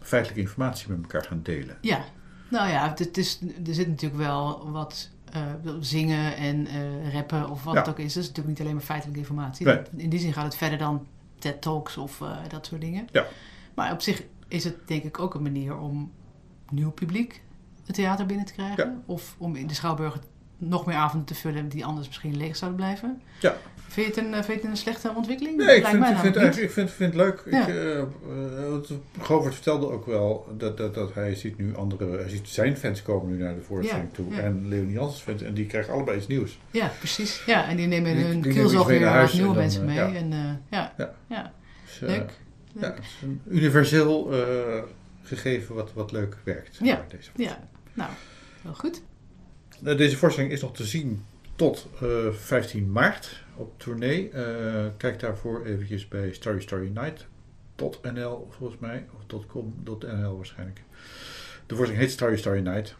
feitelijke 0.02 0.42
informatie 0.42 0.90
met 0.90 1.02
elkaar 1.02 1.24
gaan 1.24 1.40
delen. 1.44 1.78
Ja, 1.82 2.04
nou 2.50 2.70
ja, 2.70 2.94
het 2.98 3.18
is, 3.18 3.42
er 3.68 3.74
zit 3.74 3.88
natuurlijk 3.88 4.22
wel 4.22 4.72
wat 4.72 5.10
eh, 5.32 5.42
zingen 5.80 6.36
en 6.36 6.68
eh, 6.68 7.14
rappen 7.14 7.50
of 7.50 7.64
wat 7.64 7.74
Ja. 7.74 7.80
het 7.80 7.90
ook 7.90 8.00
is. 8.00 8.14
Dat 8.14 8.24
is 8.24 8.30
natuurlijk 8.30 8.48
niet 8.48 8.60
alleen 8.60 8.76
maar 8.76 8.84
feitelijke 8.86 9.20
informatie. 9.20 9.66
Nee. 9.66 9.80
In 9.96 10.10
die 10.10 10.20
zin 10.20 10.34
gaat 10.34 10.44
het 10.44 10.56
verder 10.56 10.78
dan 10.78 11.08
TED 11.40 11.62
Talks 11.62 11.98
of 11.98 12.22
eh, 12.22 12.38
dat 12.48 12.66
soort 12.66 12.82
dingen. 12.82 13.08
Ja. 13.12 13.26
Maar 13.74 13.92
op 13.92 14.02
zich 14.02 14.24
is 14.48 14.64
het 14.64 14.88
denk 14.88 15.04
ik 15.04 15.20
ook 15.20 15.34
een 15.34 15.42
manier 15.42 15.78
om 15.78 16.12
nieuw 16.70 16.92
publiek 16.92 17.42
het 17.86 17.96
theater 17.96 18.26
binnen 18.26 18.46
te 18.46 18.54
krijgen. 18.54 18.86
Ja. 18.86 19.02
Of 19.06 19.36
om 19.38 19.56
in 19.56 19.68
de 19.68 19.74
Schouwburg 19.74 20.20
nog 20.58 20.86
meer 20.86 20.96
avonden 20.96 21.28
te 21.28 21.36
vullen 21.36 21.70
die 21.70 21.86
anders 21.86 22.08
misschien 22.08 22.38
leeg 22.38 22.56
zouden 22.56 22.80
blijven. 22.80 23.22
Ja. 23.40 23.56
Vind 23.88 24.08
je 24.16 24.22
het 24.22 24.26
een, 24.28 24.34
eh, 24.34 24.44
vind 24.44 24.48
je 24.48 24.54
het 24.54 24.64
een 24.64 24.78
slechte 24.78 25.12
ontwikkeling? 25.16 25.58
Nee, 25.58 25.76
ik 25.76 25.86
vind, 25.86 26.06
ik 26.06 26.16
vind, 26.18 26.36
ik 26.58 26.72
vind, 26.72 26.92
vind 26.92 27.14
het 27.14 27.22
leuk. 27.22 27.44
Ja. 27.50 27.62
Ik, 27.62 27.68
eh, 27.68 28.00
eh, 28.00 28.06
Govert 29.20 29.54
vertelde 29.54 29.92
ook 29.92 30.06
wel 30.06 30.48
dat, 30.58 30.78
dat, 30.78 30.94
dat 30.94 31.14
hij 31.14 31.36
ziet 31.36 31.58
nu 31.58 31.76
andere, 31.76 32.18
hij 32.18 32.30
ziet 32.30 32.48
zijn 32.48 32.78
fans 32.78 33.02
komen 33.02 33.30
nu 33.38 33.44
naar 33.44 33.56
de 33.56 33.62
voorstelling 33.62 34.08
Ja, 34.10 34.16
toe. 34.16 34.34
ja. 34.34 34.40
En 34.40 34.68
Leonie 34.68 34.94
Janssens 34.94 35.22
fans, 35.24 35.42
en 35.42 35.54
die 35.54 35.66
krijgen 35.66 35.94
allebei 35.94 36.18
iets 36.18 36.28
nieuws. 36.28 36.60
Ja, 36.72 36.92
precies. 36.98 37.44
Ja, 37.46 37.68
en 37.68 37.78
die 37.78 37.88
nemen 37.88 38.16
Die- 38.16 38.26
hun 38.26 38.42
kielzog 38.42 38.88
mee 38.88 39.00
weer 39.00 39.08
naar 39.08 39.30
nieuwe 39.34 39.48
dan, 39.48 39.56
mensen 39.58 39.86
mee. 39.86 39.96
ja. 39.96 40.14
En, 40.14 40.62
ja. 40.70 40.94
Ja. 41.28 41.54
Dus, 41.86 42.00
leuk. 42.00 42.32
Ja, 42.74 42.82
het 42.94 43.00
is 43.00 43.18
een 43.24 43.42
universeel 43.48 44.32
gegeven 45.24 45.76
wat, 45.76 45.94
wat 45.94 46.12
leuk 46.12 46.38
werkt. 46.44 46.78
Ja. 46.82 47.06
Deze, 47.10 47.30
Ja, 47.36 47.58
nou, 47.94 48.10
heel 48.62 48.74
goed. 48.74 49.02
Eh, 49.84 49.98
deze 49.98 50.18
voorstelling 50.18 50.52
is 50.54 50.62
nog 50.62 50.74
te 50.76 50.86
zien 50.86 51.24
tot 51.56 51.88
eh, 52.02 52.08
15 52.32 52.92
maart 52.92 53.44
op 53.56 53.80
tournee. 53.80 54.30
Eh, 54.30 54.86
kijk 54.98 55.20
daarvoor 55.20 55.66
eventjes 55.66 56.08
bij 56.08 56.34
Starry 56.34 56.62
Starry 56.62 56.92
Night.nl 56.94 58.48
volgens 58.50 58.80
mij, 58.80 59.06
of 59.16 59.46
.com.nl 59.48 60.36
waarschijnlijk. 60.36 60.82
De 61.66 61.76
voorstelling 61.76 62.06
heet 62.06 62.12
Starry 62.12 62.38
Starry 62.38 62.60
Night, 62.62 62.96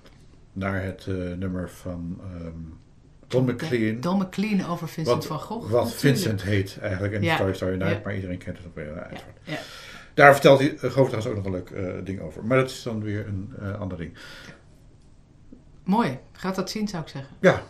naar 0.54 0.84
het 0.84 1.06
eh, 1.08 1.14
nummer 1.16 1.70
van 1.70 2.20
ehm, 2.22 2.52
Don 3.28 3.46
McLean. 3.46 4.02
Don 4.02 4.18
McLean 4.18 4.66
over 4.70 4.88
Vincent 4.88 5.18
Wat, 5.18 5.26
van 5.26 5.40
Gogh. 5.40 5.72
wat 5.72 5.84
natuurlijk. 5.84 6.00
Vincent 6.00 6.42
heet 6.42 6.78
eigenlijk 6.82 7.14
in 7.14 7.22
Ja. 7.24 7.34
Starry 7.36 7.54
Starry 7.54 7.78
Night, 7.78 7.96
Ja. 7.96 8.02
maar 8.04 8.16
iedereen 8.16 8.38
kent 8.38 8.58
het 8.58 8.66
op 8.66 8.78
uiteraard. 8.78 9.24
Ja. 9.44 9.58
Daar 10.14 10.32
vertelt 10.34 10.60
hij 10.60 10.70
trouwens 10.70 11.28
ook 11.28 11.36
nog 11.36 11.46
een 11.46 11.52
leuk 11.52 11.70
eh, 11.70 11.94
ding 12.04 12.22
over. 12.22 12.46
Maar 12.46 12.58
dat 12.58 12.70
is 12.70 12.84
dan 12.84 13.04
weer 13.04 13.28
een 13.28 13.54
eh, 13.60 13.80
ander 13.80 13.98
ding. 13.98 14.14
Mooi. 15.88 16.20
Gaat 16.32 16.56
dat 16.56 16.70
zien, 16.70 16.88
zou 16.88 17.04
ik 17.04 17.10
zeggen. 17.10 17.36
Ja. 17.40 17.62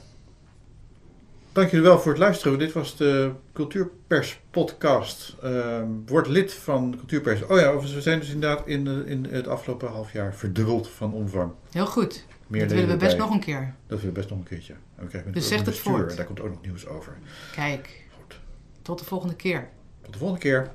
Dank 1.52 1.70
jullie 1.70 1.86
wel 1.86 2.00
voor 2.00 2.12
het 2.12 2.22
luisteren. 2.22 2.60
Dit 2.60 2.72
was 2.74 2.98
de 2.98 3.32
Cultuurpers 3.54 4.40
podcast. 4.52 5.36
Ehm, 5.44 5.88
word 6.06 6.28
lid 6.28 6.54
van 6.54 6.96
Cultuurpers. 6.98 7.44
Oh 7.46 7.60
ja, 7.60 7.80
we 7.80 8.02
zijn 8.02 8.20
dus 8.20 8.30
inderdaad 8.30 8.68
in, 8.68 8.86
de- 8.86 9.04
in 9.06 9.26
het 9.30 9.48
afgelopen 9.48 9.88
half 9.90 10.12
jaar 10.14 10.36
verdubbeld 10.36 10.90
van 10.90 11.14
omvang. 11.14 11.52
Heel 11.72 11.86
goed. 11.86 12.26
Meer 12.48 12.62
dat 12.62 12.72
willen 12.72 12.90
we 12.90 12.98
best 12.98 13.18
bij. 13.18 13.26
nog 13.26 13.34
een 13.36 13.40
keer. 13.42 13.74
Dat 13.88 14.00
willen 14.00 14.14
we 14.14 14.20
best 14.20 14.30
nog 14.30 14.40
een 14.40 14.46
keertje. 14.46 14.74
En 14.96 15.04
we 15.04 15.08
krijgen 15.10 15.32
Dus 15.32 15.48
zeg 15.48 15.66
het 15.66 15.78
voort. 15.78 16.10
En 16.12 16.16
daar 16.18 16.26
komt 16.26 16.40
ook 16.42 16.50
nog 16.50 16.62
nieuws 16.62 16.88
over. 16.88 17.18
Kijk, 17.56 18.06
Goed. 18.18 18.40
tot 18.82 19.00
de 19.00 19.06
volgende 19.06 19.36
keer. 19.36 19.70
Tot 20.02 20.14
de 20.14 20.20
volgende 20.20 20.42
keer. 20.44 20.72